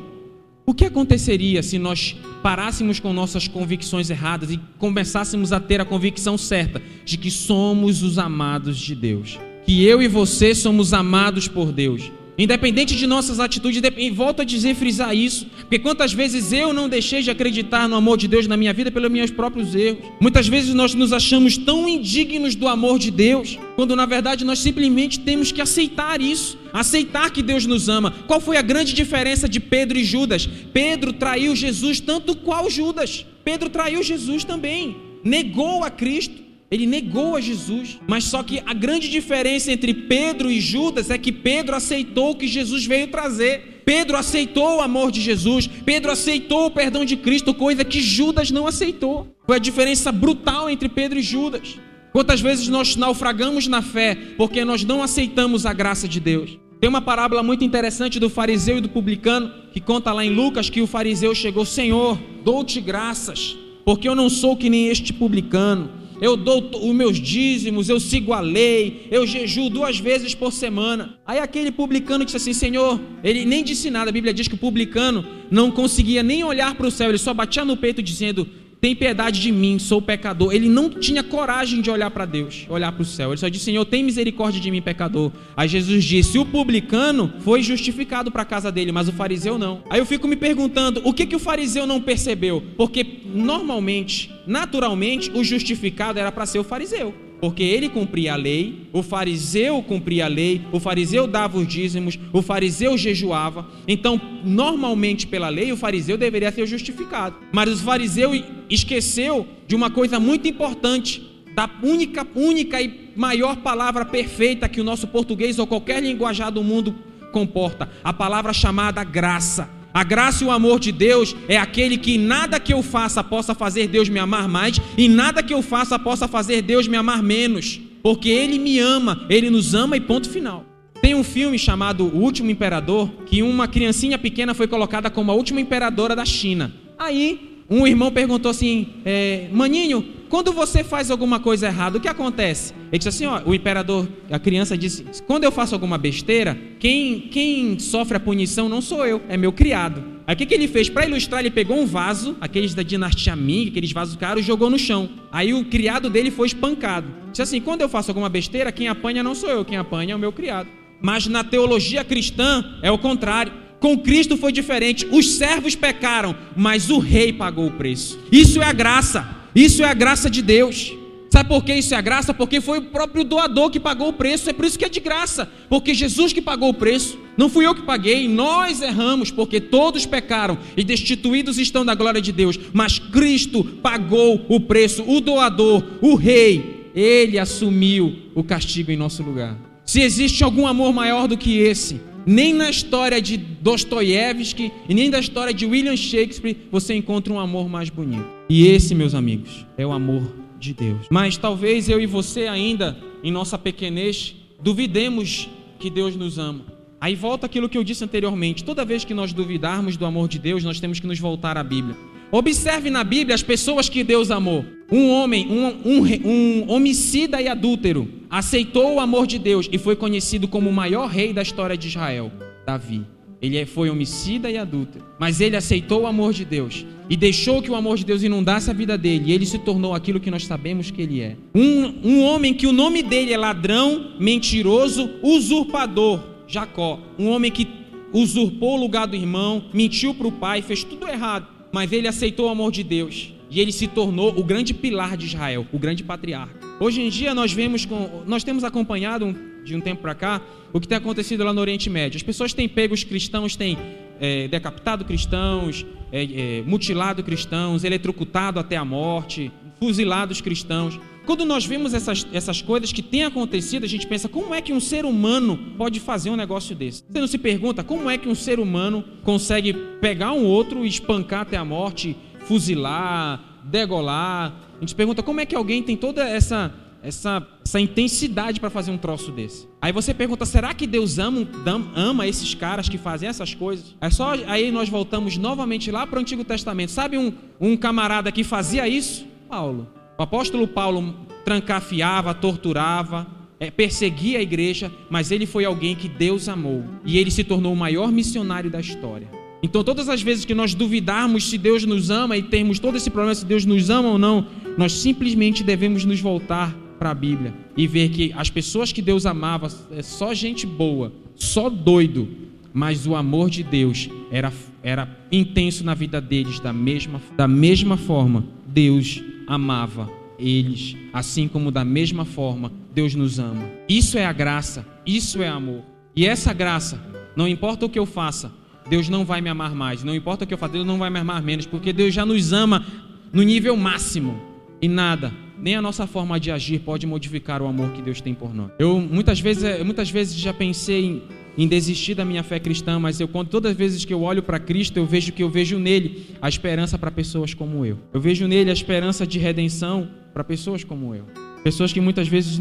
O 0.64 0.72
que 0.72 0.84
aconteceria 0.84 1.64
se 1.64 1.80
nós 1.80 2.14
parássemos 2.44 3.00
com 3.00 3.12
nossas 3.12 3.48
convicções 3.48 4.08
erradas 4.08 4.52
e 4.52 4.60
começássemos 4.78 5.52
a 5.52 5.58
ter 5.58 5.80
a 5.80 5.84
convicção 5.84 6.38
certa 6.38 6.80
de 7.04 7.18
que 7.18 7.30
somos 7.30 8.04
os 8.04 8.18
amados 8.18 8.78
de 8.78 8.94
Deus? 8.94 9.36
Que 9.64 9.85
eu 9.85 10.03
e 10.03 10.09
você 10.09 10.55
somos 10.55 10.92
amados 10.92 11.48
por 11.48 11.72
Deus. 11.72 12.11
Independente 12.37 12.96
de 12.96 13.07
nossas 13.07 13.38
atitudes, 13.38 13.81
e 13.96 14.11
volto 14.11 14.42
a 14.42 14.44
dizer, 14.44 14.74
frisar 14.74 15.14
isso, 15.14 15.46
porque 15.61 15.79
quantas 15.79 16.12
vezes 16.12 16.53
eu 16.53 16.72
não 16.72 16.88
deixei 16.88 17.22
de 17.22 17.31
acreditar 17.31 17.88
no 17.88 17.94
amor 17.94 18.18
de 18.18 18.27
Deus 18.27 18.48
na 18.48 18.57
minha 18.57 18.72
vida 18.72 18.90
pelos 18.90 19.11
meus 19.11 19.31
próprios 19.31 19.72
erros. 19.72 20.05
Muitas 20.20 20.48
vezes 20.48 20.74
nós 20.74 20.94
nos 20.94 21.12
achamos 21.12 21.57
tão 21.57 21.88
indignos 21.88 22.57
do 22.57 22.66
amor 22.66 22.98
de 22.98 23.12
Deus, 23.12 23.57
quando 23.77 23.94
na 23.94 24.05
verdade 24.05 24.44
nós 24.44 24.59
simplesmente 24.59 25.20
temos 25.20 25.53
que 25.53 25.62
aceitar 25.62 26.20
isso, 26.20 26.59
aceitar 26.72 27.31
que 27.31 27.40
Deus 27.40 27.66
nos 27.66 27.88
ama. 27.88 28.12
Qual 28.27 28.40
foi 28.40 28.57
a 28.57 28.62
grande 28.62 28.94
diferença 28.94 29.48
de 29.48 29.61
Pedro 29.61 29.96
e 29.96 30.03
Judas? 30.03 30.48
Pedro 30.72 31.12
traiu 31.12 31.55
Jesus 31.55 32.00
tanto 32.00 32.35
qual 32.35 32.68
Judas. 32.68 33.24
Pedro 33.44 33.70
traiu 33.70 34.03
Jesus 34.03 34.42
também, 34.42 34.96
negou 35.22 35.85
a 35.85 35.90
Cristo. 35.90 36.43
Ele 36.74 36.87
negou 36.87 37.37
a 37.37 37.40
Jesus. 37.40 38.00
Mas 38.08 38.24
só 38.24 38.42
que 38.42 38.60
a 38.66 38.74
grande 38.74 39.08
diferença 39.08 39.70
entre 39.70 39.94
Pedro 39.94 40.50
e 40.50 40.60
Judas 40.60 41.08
é 41.08 41.16
que 41.16 41.30
Pedro 41.30 41.76
aceitou 41.76 42.32
o 42.32 42.34
que 42.34 42.48
Jesus 42.48 42.84
veio 42.84 43.06
trazer. 43.06 43.82
Pedro 43.84 44.16
aceitou 44.16 44.78
o 44.78 44.80
amor 44.80 45.12
de 45.12 45.20
Jesus. 45.20 45.68
Pedro 45.68 46.10
aceitou 46.10 46.66
o 46.66 46.70
perdão 46.72 47.04
de 47.04 47.16
Cristo, 47.16 47.54
coisa 47.54 47.84
que 47.84 48.00
Judas 48.00 48.50
não 48.50 48.66
aceitou. 48.66 49.28
Foi 49.46 49.54
a 49.54 49.60
diferença 49.60 50.10
brutal 50.10 50.68
entre 50.68 50.88
Pedro 50.88 51.16
e 51.16 51.22
Judas. 51.22 51.78
Quantas 52.12 52.40
vezes 52.40 52.66
nós 52.66 52.96
naufragamos 52.96 53.68
na 53.68 53.80
fé 53.80 54.16
porque 54.37 54.64
nós 54.64 54.82
não 54.82 55.00
aceitamos 55.00 55.64
a 55.66 55.72
graça 55.72 56.08
de 56.08 56.18
Deus? 56.18 56.58
Tem 56.80 56.88
uma 56.88 57.00
parábola 57.00 57.40
muito 57.40 57.62
interessante 57.62 58.18
do 58.18 58.28
fariseu 58.28 58.78
e 58.78 58.80
do 58.80 58.88
publicano 58.88 59.48
que 59.72 59.80
conta 59.80 60.12
lá 60.12 60.24
em 60.24 60.34
Lucas 60.34 60.68
que 60.68 60.82
o 60.82 60.88
fariseu 60.88 61.32
chegou: 61.37 61.64
Senhor, 61.64 62.18
dou-te 62.44 62.80
graças, 62.80 63.56
porque 63.84 64.08
eu 64.08 64.16
não 64.16 64.28
sou 64.28 64.56
que 64.56 64.68
nem 64.68 64.88
este 64.88 65.12
publicano 65.12 66.02
eu 66.24 66.38
dou 66.38 66.70
os 66.80 66.94
meus 66.94 67.20
dízimos, 67.20 67.90
eu 67.90 68.00
sigo 68.00 68.32
a 68.32 68.40
lei, 68.40 69.06
eu 69.10 69.26
jejuo 69.26 69.68
duas 69.68 69.98
vezes 69.98 70.34
por 70.34 70.50
semana. 70.54 71.18
Aí 71.26 71.38
aquele 71.38 71.70
publicano 71.70 72.24
disse 72.24 72.38
assim: 72.38 72.54
Senhor, 72.54 72.98
ele 73.22 73.44
nem 73.44 73.62
disse 73.62 73.90
nada. 73.90 74.08
A 74.08 74.12
Bíblia 74.12 74.32
diz 74.32 74.48
que 74.48 74.54
o 74.54 74.58
publicano 74.58 75.22
não 75.50 75.70
conseguia 75.70 76.22
nem 76.22 76.42
olhar 76.42 76.74
para 76.76 76.87
o 76.87 76.90
céu, 76.90 77.10
ele 77.10 77.18
só 77.18 77.34
batia 77.34 77.62
no 77.62 77.76
peito 77.76 78.02
dizendo: 78.02 78.48
tem 78.85 78.94
piedade 78.94 79.40
de 79.40 79.51
mim, 79.51 79.79
sou 79.79 80.03
pecador. 80.03 80.53
Ele 80.53 80.68
não 80.68 80.90
tinha 80.90 81.23
coragem 81.23 81.81
de 81.81 81.90
olhar 81.90 82.11
para 82.11 82.27
Deus, 82.27 82.66
olhar 82.68 82.92
para 82.92 83.01
o 83.01 83.05
céu. 83.05 83.31
Ele 83.31 83.38
só 83.38 83.49
disse: 83.49 83.64
Senhor, 83.64 83.83
tem 83.87 84.05
misericórdia 84.05 84.61
de 84.61 84.70
mim, 84.70 84.83
pecador. 84.83 85.33
Aí 85.57 85.66
Jesus 85.66 86.05
disse: 86.05 86.38
O 86.38 86.44
publicano 86.44 87.33
foi 87.40 87.62
justificado 87.62 88.31
para 88.31 88.42
a 88.42 88.44
casa 88.44 88.70
dele, 88.70 88.92
mas 88.92 89.09
o 89.09 89.12
fariseu 89.12 89.57
não. 89.57 89.83
Aí 89.88 89.99
eu 89.99 90.05
fico 90.05 90.29
me 90.29 90.37
perguntando: 90.37 91.01
o 91.03 91.14
que, 91.14 91.25
que 91.25 91.35
o 91.35 91.38
fariseu 91.38 91.87
não 91.87 91.99
percebeu? 91.99 92.62
Porque 92.77 93.23
normalmente, 93.25 94.31
naturalmente, 94.47 95.31
o 95.33 95.42
justificado 95.42 96.18
era 96.18 96.31
para 96.31 96.44
ser 96.44 96.59
o 96.59 96.64
fariseu 96.64 97.14
porque 97.44 97.62
ele 97.62 97.90
cumpria 97.90 98.33
a 98.33 98.37
lei, 98.37 98.88
o 98.90 99.02
fariseu 99.02 99.83
cumpria 99.83 100.24
a 100.24 100.28
lei, 100.28 100.62
o 100.72 100.80
fariseu 100.80 101.26
dava 101.26 101.59
os 101.59 101.68
dízimos, 101.68 102.18
o 102.33 102.40
fariseu 102.40 102.96
jejuava. 102.96 103.68
Então, 103.87 104.18
normalmente 104.42 105.26
pela 105.26 105.50
lei, 105.50 105.70
o 105.70 105.76
fariseu 105.76 106.16
deveria 106.16 106.50
ser 106.50 106.64
justificado. 106.64 107.37
Mas 107.52 107.68
o 107.68 107.85
fariseu 107.85 108.30
esqueceu 108.70 109.46
de 109.66 109.76
uma 109.76 109.90
coisa 109.90 110.18
muito 110.18 110.48
importante, 110.48 111.22
da 111.54 111.68
única, 111.83 112.26
única 112.35 112.80
e 112.80 113.11
maior 113.14 113.57
palavra 113.57 114.07
perfeita 114.07 114.66
que 114.66 114.80
o 114.80 114.85
nosso 114.85 115.07
português 115.09 115.59
ou 115.59 115.66
qualquer 115.66 116.02
linguajar 116.02 116.50
do 116.50 116.64
mundo 116.64 116.94
comporta, 117.30 117.90
a 118.02 118.11
palavra 118.11 118.54
chamada 118.54 119.04
graça. 119.04 119.68
A 119.94 120.02
graça 120.02 120.42
e 120.42 120.46
o 120.48 120.50
amor 120.50 120.80
de 120.80 120.90
Deus 120.90 121.37
é 121.46 121.57
aquele 121.57 121.96
que 121.96 122.18
nada 122.18 122.59
que 122.59 122.74
eu 122.74 122.83
faça 122.83 123.22
possa 123.22 123.54
fazer 123.54 123.87
Deus 123.87 124.09
me 124.09 124.18
amar 124.18 124.48
mais 124.48 124.80
e 124.98 125.09
nada 125.09 125.40
que 125.40 125.54
eu 125.54 125.62
faça 125.62 125.96
possa 125.96 126.26
fazer 126.26 126.62
Deus 126.62 126.88
me 126.88 126.96
amar 126.96 127.22
menos, 127.22 127.80
porque 128.02 128.28
Ele 128.28 128.59
me 128.59 128.80
ama, 128.80 129.24
Ele 129.30 129.48
nos 129.48 129.72
ama 129.72 129.96
e 129.96 130.00
ponto 130.00 130.28
final. 130.28 130.66
Tem 131.00 131.14
um 131.14 131.22
filme 131.22 131.57
chamado 131.57 132.07
O 132.07 132.18
Último 132.18 132.50
Imperador 132.50 133.09
que 133.24 133.40
uma 133.40 133.68
criancinha 133.68 134.18
pequena 134.18 134.52
foi 134.52 134.66
colocada 134.66 135.09
como 135.09 135.30
a 135.30 135.35
última 135.35 135.61
imperadora 135.61 136.16
da 136.16 136.24
China. 136.24 136.74
Aí 136.98 137.53
um 137.68 137.87
irmão 137.87 138.12
perguntou 138.12 138.50
assim: 138.50 138.88
é, 139.05 139.48
Maninho, 139.53 140.05
quando 140.29 140.53
você 140.53 140.83
faz 140.83 141.11
alguma 141.11 141.40
coisa 141.40 141.66
errada, 141.66 141.98
o 141.98 142.00
que 142.00 142.09
acontece? 142.09 142.74
Ele 142.90 142.98
disse 142.98 143.09
assim: 143.09 143.27
ó, 143.27 143.42
o 143.44 143.55
imperador, 143.55 144.09
a 144.31 144.38
criança 144.38 144.77
disse: 144.77 145.05
quando 145.27 145.44
eu 145.44 145.53
faço 145.53 145.74
alguma 145.74 145.96
besteira, 145.96 146.59
quem, 146.79 147.20
quem 147.20 147.79
sofre 147.79 148.16
a 148.16 148.20
punição 148.20 148.68
não 148.68 148.83
sou 148.83 149.07
eu, 149.07 149.22
é 149.29 149.37
meu 149.37 149.53
criado. 149.53 150.14
Aí 150.27 150.35
o 150.35 150.38
que, 150.38 150.46
que 150.46 150.55
ele 150.55 150.66
fez? 150.66 150.88
Para 150.88 151.07
ilustrar, 151.07 151.40
ele 151.40 151.50
pegou 151.50 151.79
um 151.79 151.87
vaso, 151.87 152.37
aqueles 152.40 152.74
da 152.74 152.83
dinastia 152.83 153.37
Ming, 153.37 153.68
aqueles 153.68 153.92
vasos 153.92 154.16
caros, 154.16 154.44
jogou 154.44 154.70
no 154.70 154.79
chão. 154.79 155.09
Aí 155.31 155.53
o 155.53 155.66
criado 155.66 156.09
dele 156.09 156.31
foi 156.31 156.46
espancado. 156.46 157.09
Disse 157.31 157.42
assim: 157.42 157.61
quando 157.61 157.81
eu 157.81 157.88
faço 157.88 158.11
alguma 158.11 158.29
besteira, 158.29 158.72
quem 158.72 158.88
apanha 158.88 159.22
não 159.22 159.35
sou 159.35 159.50
eu, 159.50 159.64
quem 159.64 159.79
apanha 159.79 160.12
é 160.12 160.16
o 160.16 160.18
meu 160.18 160.33
criado. 160.33 160.68
Mas 161.00 161.27
na 161.27 161.44
teologia 161.44 162.03
cristã 162.03 162.79
é 162.83 162.90
o 162.90 162.98
contrário. 162.98 163.63
Com 163.85 163.99
Cristo 163.99 164.38
foi 164.38 164.51
diferente. 164.51 165.07
Os 165.11 165.35
servos 165.35 165.75
pecaram, 165.75 166.35
mas 166.57 166.88
o 166.88 166.99
rei 166.99 167.35
pagou 167.35 167.66
o 167.66 167.70
preço. 167.70 168.18
Isso 168.33 168.62
é 168.62 168.64
a 168.64 168.73
graça. 168.73 169.29
Isso 169.55 169.83
é 169.83 169.87
a 169.87 169.92
graça 169.92 170.31
de 170.31 170.40
Deus. 170.40 170.90
Sabe 171.29 171.51
por 171.51 171.62
que 171.62 171.75
isso 171.75 171.92
é 171.92 171.99
a 171.99 172.01
graça? 172.01 172.33
Porque 172.33 172.62
foi 172.62 172.79
o 172.79 172.85
próprio 172.85 173.25
doador 173.25 173.68
que 173.68 173.79
pagou 173.79 174.09
o 174.09 174.12
preço. 174.14 174.49
É 174.49 174.55
por 174.55 174.64
isso 174.64 174.79
que 174.79 174.87
é 174.87 174.88
de 174.88 175.01
graça. 175.01 175.53
Porque 175.68 175.92
Jesus 175.92 176.33
que 176.33 176.40
pagou 176.40 176.70
o 176.70 176.75
preço. 176.75 177.18
Não 177.37 177.51
fui 177.51 177.66
eu 177.66 177.75
que 177.75 177.83
paguei. 177.83 178.27
Nós 178.27 178.81
erramos 178.81 179.31
porque 179.31 179.61
todos 179.61 180.07
pecaram 180.07 180.57
e 180.79 180.83
destituídos 180.83 181.59
estão 181.59 181.85
da 181.85 181.94
glória 181.94 182.23
de 182.23 182.33
Deus. 182.33 182.59
Mas 182.73 182.99
Cristo 182.99 183.62
pagou 183.83 184.47
o 184.49 184.61
preço. 184.61 185.05
O 185.07 185.20
doador, 185.20 185.85
o 186.01 186.14
rei, 186.14 186.90
ele 186.94 187.38
assumiu 187.38 188.16
o 188.35 188.42
castigo 188.42 188.90
em 188.90 188.97
nosso 188.97 189.23
lugar. 189.23 189.59
Se 189.85 190.01
existe 190.01 190.42
algum 190.42 190.66
amor 190.66 190.94
maior 190.94 191.29
do 191.29 191.37
que 191.37 191.59
esse, 191.59 192.01
nem 192.26 192.54
na 192.54 192.70
história 192.70 193.20
de 193.20 193.37
Dostoiévski 193.37 194.72
e 194.88 194.94
nem 194.94 195.10
da 195.10 195.18
história 195.18 195.52
de 195.52 195.66
William 195.66 195.96
Shakespeare 195.96 196.56
você 196.70 196.94
encontra 196.94 197.32
um 197.32 197.38
amor 197.38 197.68
mais 197.68 197.90
bonito. 197.90 198.26
E 198.48 198.66
esse, 198.66 198.94
meus 198.94 199.14
amigos, 199.14 199.66
é 199.76 199.87
o 199.87 199.92
amor 199.92 200.22
de 200.58 200.72
Deus. 200.72 201.06
Mas 201.10 201.37
talvez 201.37 201.88
eu 201.88 202.00
e 202.00 202.06
você 202.06 202.46
ainda, 202.46 202.98
em 203.22 203.30
nossa 203.30 203.58
pequenez, 203.58 204.34
duvidemos 204.62 205.48
que 205.78 205.90
Deus 205.90 206.16
nos 206.16 206.38
ama. 206.38 206.64
Aí 207.00 207.14
volta 207.14 207.44
aquilo 207.44 207.68
que 207.68 207.76
eu 207.76 207.84
disse 207.84 208.02
anteriormente: 208.02 208.64
toda 208.64 208.84
vez 208.84 209.04
que 209.04 209.12
nós 209.12 209.32
duvidarmos 209.32 209.96
do 209.96 210.06
amor 210.06 210.28
de 210.28 210.38
Deus, 210.38 210.64
nós 210.64 210.80
temos 210.80 210.98
que 210.98 211.06
nos 211.06 211.18
voltar 211.18 211.58
à 211.58 211.62
Bíblia. 211.62 211.96
Observe 212.35 212.90
na 212.90 213.05
Bíblia 213.05 213.33
as 213.33 213.44
pessoas 213.44 213.88
que 213.88 214.03
Deus 214.03 214.29
amou. 214.29 214.64
Um 214.90 215.09
homem, 215.09 215.47
um, 215.47 215.66
um, 215.88 216.29
um, 216.29 216.64
homicida 216.68 217.40
e 217.40 217.47
adúltero, 217.47 218.11
aceitou 218.29 218.94
o 218.94 218.99
amor 218.99 219.25
de 219.25 219.38
Deus 219.38 219.68
e 219.70 219.79
foi 219.79 219.94
conhecido 219.94 220.49
como 220.49 220.68
o 220.68 220.73
maior 220.73 221.09
rei 221.09 221.33
da 221.33 221.42
história 221.42 221.77
de 221.77 221.87
Israel, 221.87 222.33
Davi. 222.66 223.07
Ele 223.40 223.57
é, 223.57 223.64
foi 223.64 223.88
homicida 223.88 224.51
e 224.51 224.59
adúltero, 224.59 225.05
mas 225.16 225.40
ele 225.40 225.55
aceitou 225.55 226.03
o 226.03 226.07
amor 226.09 226.33
de 226.33 226.44
Deus 226.44 226.85
e 227.09 227.16
deixou 227.16 227.62
que 227.62 227.70
o 227.70 227.77
amor 227.77 227.99
de 227.99 228.05
Deus 228.05 228.25
inundasse 228.25 228.68
a 228.68 228.75
vida 228.75 228.99
dele. 228.99 229.31
E 229.31 229.33
ele 229.33 229.47
se 229.47 229.61
tornou 229.61 229.94
aquilo 229.94 230.18
que 230.18 230.31
nós 230.31 230.44
sabemos 230.44 230.90
que 230.90 231.03
ele 231.03 231.20
é. 231.20 231.37
Um, 231.55 231.94
um 232.03 232.25
homem 232.25 232.53
que 232.53 232.66
o 232.66 232.73
nome 232.73 233.01
dele 233.05 233.33
é 233.33 233.38
ladrão, 233.38 234.16
mentiroso, 234.18 235.09
usurpador, 235.23 236.20
Jacó. 236.49 236.99
Um 237.16 237.29
homem 237.29 237.53
que 237.53 237.68
usurpou 238.12 238.77
o 238.77 238.81
lugar 238.81 239.07
do 239.07 239.14
irmão, 239.14 239.66
mentiu 239.73 240.12
para 240.14 240.27
o 240.27 240.33
pai, 240.33 240.62
fez 240.62 240.83
tudo 240.83 241.07
errado 241.07 241.53
mas 241.74 241.90
ele 241.90 242.06
aceitou 242.06 242.46
o 242.46 242.48
amor 242.50 242.70
de 242.70 242.84
Deus 242.84 243.34
e 243.50 243.60
ele 243.60 243.72
se 243.72 243.88
tornou 243.88 244.38
o 244.38 244.44
grande 244.44 244.72
pilar 244.72 245.16
de 245.16 245.26
Israel, 245.26 245.66
o 245.72 245.78
grande 245.78 246.04
patriarca. 246.04 246.54
Hoje 246.78 247.02
em 247.02 247.08
dia 247.08 247.34
nós 247.34 247.52
vemos 247.52 247.84
com, 247.84 248.22
nós 248.28 248.44
temos 248.44 248.62
acompanhado 248.62 249.34
de 249.64 249.74
um 249.74 249.80
tempo 249.80 250.00
para 250.00 250.14
cá 250.14 250.40
o 250.72 250.80
que 250.80 250.87
tem 250.87 250.96
acontecido 250.96 251.42
lá 251.42 251.52
no 251.52 251.60
Oriente 251.60 251.90
Médio. 251.90 252.16
As 252.16 252.22
pessoas 252.22 252.52
têm 252.52 252.68
pego 252.68 252.94
os 252.94 253.02
cristãos, 253.02 253.56
têm 253.56 253.76
é, 254.20 254.46
decapitado 254.46 255.04
cristãos, 255.04 255.84
é, 256.12 256.22
é, 256.22 256.62
mutilado 256.62 257.24
cristãos, 257.24 257.82
eletrocutado 257.82 258.60
até 258.60 258.76
a 258.76 258.84
morte, 258.84 259.50
fuzilado 259.80 260.30
os 260.30 260.40
cristãos. 260.40 261.00
Quando 261.26 261.44
nós 261.46 261.64
vemos 261.64 261.94
essas, 261.94 262.26
essas 262.32 262.60
coisas 262.60 262.92
que 262.92 263.02
têm 263.02 263.24
acontecido, 263.24 263.84
a 263.84 263.88
gente 263.88 264.06
pensa: 264.06 264.28
como 264.28 264.54
é 264.54 264.60
que 264.60 264.72
um 264.72 264.80
ser 264.80 265.04
humano 265.04 265.56
pode 265.78 265.98
fazer 265.98 266.30
um 266.30 266.37
negócio 266.37 266.76
desse? 266.76 267.02
Você 267.08 267.20
não 267.20 267.26
se 267.26 267.38
pergunta 267.38 267.82
como 267.82 268.10
é 268.10 268.18
que 268.18 268.28
um 268.28 268.34
ser 268.34 268.60
humano 268.60 269.02
consegue 269.22 269.72
pegar 270.00 270.32
um 270.32 270.44
outro 270.44 270.84
e 270.84 270.88
espancar 270.88 271.40
até 271.40 271.56
a 271.56 271.64
morte, 271.64 272.16
fuzilar, 272.40 273.62
degolar? 273.64 274.54
A 274.76 274.80
gente 274.80 274.94
pergunta 274.94 275.22
como 275.22 275.40
é 275.40 275.46
que 275.46 275.56
alguém 275.56 275.82
tem 275.82 275.96
toda 275.96 276.28
essa, 276.28 276.74
essa, 277.02 277.46
essa 277.64 277.80
intensidade 277.80 278.60
para 278.60 278.68
fazer 278.68 278.90
um 278.90 278.98
troço 278.98 279.32
desse. 279.32 279.66
Aí 279.80 279.92
você 279.92 280.12
pergunta: 280.12 280.44
será 280.44 280.74
que 280.74 280.87
Deus 280.87 281.18
ama, 281.18 281.48
ama 281.94 282.26
esses 282.26 282.54
caras 282.54 282.87
que 282.87 282.98
fazem 282.98 283.30
essas 283.30 283.54
coisas? 283.54 283.94
É 283.98 284.10
só 284.10 284.34
aí 284.46 284.70
nós 284.70 284.90
voltamos 284.90 285.38
novamente 285.38 285.90
lá 285.90 286.06
para 286.06 286.18
o 286.18 286.20
Antigo 286.20 286.44
Testamento. 286.44 286.90
Sabe 286.90 287.16
um, 287.16 287.32
um 287.58 287.78
camarada 287.78 288.30
que 288.30 288.44
fazia 288.44 288.87
isso? 288.87 289.26
Paulo. 289.48 290.03
O 290.16 290.22
apóstolo 290.22 290.68
Paulo 290.68 291.14
trancafiava, 291.44 292.33
torturava, 292.33 293.27
é, 293.59 293.70
perseguia 293.70 294.38
a 294.38 294.42
igreja, 294.42 294.90
mas 295.11 295.31
ele 295.31 295.46
foi 295.46 295.64
alguém 295.64 295.94
que 295.94 296.09
Deus 296.09 296.48
amou 296.48 296.85
e 297.05 297.18
ele 297.18 297.31
se 297.31 297.42
tornou 297.42 297.72
o 297.72 297.77
maior 297.77 298.12
missionário 298.12 298.70
da 298.70 298.81
história. 298.81 299.29
Então, 299.62 299.83
todas 299.83 300.09
as 300.09 300.22
vezes 300.22 300.44
que 300.44 300.55
nós 300.55 300.74
duvidarmos 300.74 301.48
se 301.48 301.57
Deus 301.57 301.85
nos 301.85 302.11
ama 302.11 302.37
e 302.37 302.42
termos 302.42 302.79
todo 302.79 302.96
esse 302.96 303.11
problema 303.11 303.35
se 303.35 303.46
Deus 303.46 303.64
nos 303.64 303.88
ama 303.90 304.11
ou 304.11 304.18
não, 304.18 304.46
nós 304.77 304.92
simplesmente 304.92 305.64
devemos 305.64 306.05
nos 306.05 306.20
voltar 306.20 306.77
para 306.98 307.11
a 307.11 307.14
Bíblia 307.14 307.55
e 307.77 307.87
ver 307.87 308.11
que 308.11 308.33
as 308.37 308.50
pessoas 308.50 308.92
que 308.92 309.03
Deus 309.03 309.27
amava 309.27 309.68
é 309.90 310.03
só 310.03 310.35
gente 310.35 310.66
boa, 310.66 311.12
só 311.35 311.68
doido, 311.70 312.29
mas 312.72 313.07
o 313.07 313.16
amor 313.16 313.48
de 313.50 313.62
Deus 313.62 314.09
era, 314.31 314.53
era 314.83 315.09
intenso 315.33 315.83
na 315.83 315.94
vida 315.94 316.20
deles 316.20 316.61
da 316.61 316.72
mesma, 316.72 317.20
da 317.37 317.48
mesma 317.48 317.96
forma. 317.96 318.44
Deus 318.66 319.22
amava 319.46 320.11
eles, 320.38 320.96
assim 321.12 321.46
como 321.46 321.70
da 321.70 321.85
mesma 321.85 322.24
forma 322.24 322.72
Deus 322.92 323.14
nos 323.14 323.38
ama. 323.38 323.68
Isso 323.88 324.18
é 324.18 324.24
a 324.24 324.33
graça, 324.33 324.87
isso 325.07 325.42
é 325.42 325.48
amor. 325.48 325.83
E 326.14 326.26
essa 326.26 326.52
graça, 326.52 327.00
não 327.37 327.48
importa 327.48 327.87
o 327.87 327.88
que 327.88 327.98
eu 327.98 328.07
faça, 328.07 328.52
Deus 328.88 329.09
não 329.09 329.24
vai 329.24 329.40
me 329.40 329.48
amar 329.48 329.74
mais. 329.74 330.04
Não 330.04 330.14
importa 330.14 330.44
o 330.44 330.46
que 330.46 330.54
eu 330.54 330.59
faça, 330.59 330.74
Deus 330.74 330.87
não 330.87 330.98
vai 330.98 331.11
me 331.11 331.18
amar 331.18 331.42
menos, 331.42 331.66
porque 331.66 331.92
Deus 331.92 332.14
já 332.14 332.24
nos 332.24 332.52
ama 332.52 332.85
no 333.33 333.42
nível 333.42 333.76
máximo. 333.76 334.40
E 334.80 334.88
nada, 334.88 335.33
nem 335.59 335.74
a 335.74 335.83
nossa 335.83 336.07
forma 336.07 336.38
de 336.38 336.50
agir 336.50 336.80
pode 336.80 337.07
modificar 337.07 337.62
o 337.62 337.66
amor 337.66 337.90
que 337.92 338.02
Deus 338.02 338.20
tem 338.20 338.35
por 338.35 338.54
nós. 338.54 338.70
Eu 338.78 339.00
muitas 339.00 339.40
vezes, 339.40 339.83
muitas 339.85 340.11
vezes 340.11 340.37
já 340.37 340.52
pensei 340.52 341.04
em 341.04 341.22
em 341.56 341.68
desistir 341.68 342.14
da 342.14 342.24
minha 342.24 342.42
fé 342.42 342.58
cristã, 342.58 342.98
mas 342.98 343.20
eu 343.20 343.28
quando 343.28 343.48
todas 343.48 343.72
as 343.72 343.76
vezes 343.76 344.04
que 344.04 344.12
eu 344.12 344.22
olho 344.22 344.42
para 344.42 344.58
Cristo, 344.58 344.96
eu 344.96 345.06
vejo 345.06 345.32
que 345.32 345.42
eu 345.42 345.48
vejo 345.48 345.78
nele 345.78 346.26
a 346.42 346.48
esperança 346.48 346.98
para 346.98 347.10
pessoas 347.10 347.54
como 347.54 347.86
eu. 347.86 347.98
Eu 348.12 348.20
vejo 348.20 348.46
nele 348.48 348.70
a 348.70 348.72
esperança 348.72 349.26
de 349.26 349.38
redenção 349.38 350.08
para 350.32 350.42
pessoas 350.42 350.82
como 350.82 351.14
eu. 351.14 351.24
Pessoas 351.62 351.92
que 351.92 352.00
muitas 352.00 352.28
vezes 352.28 352.60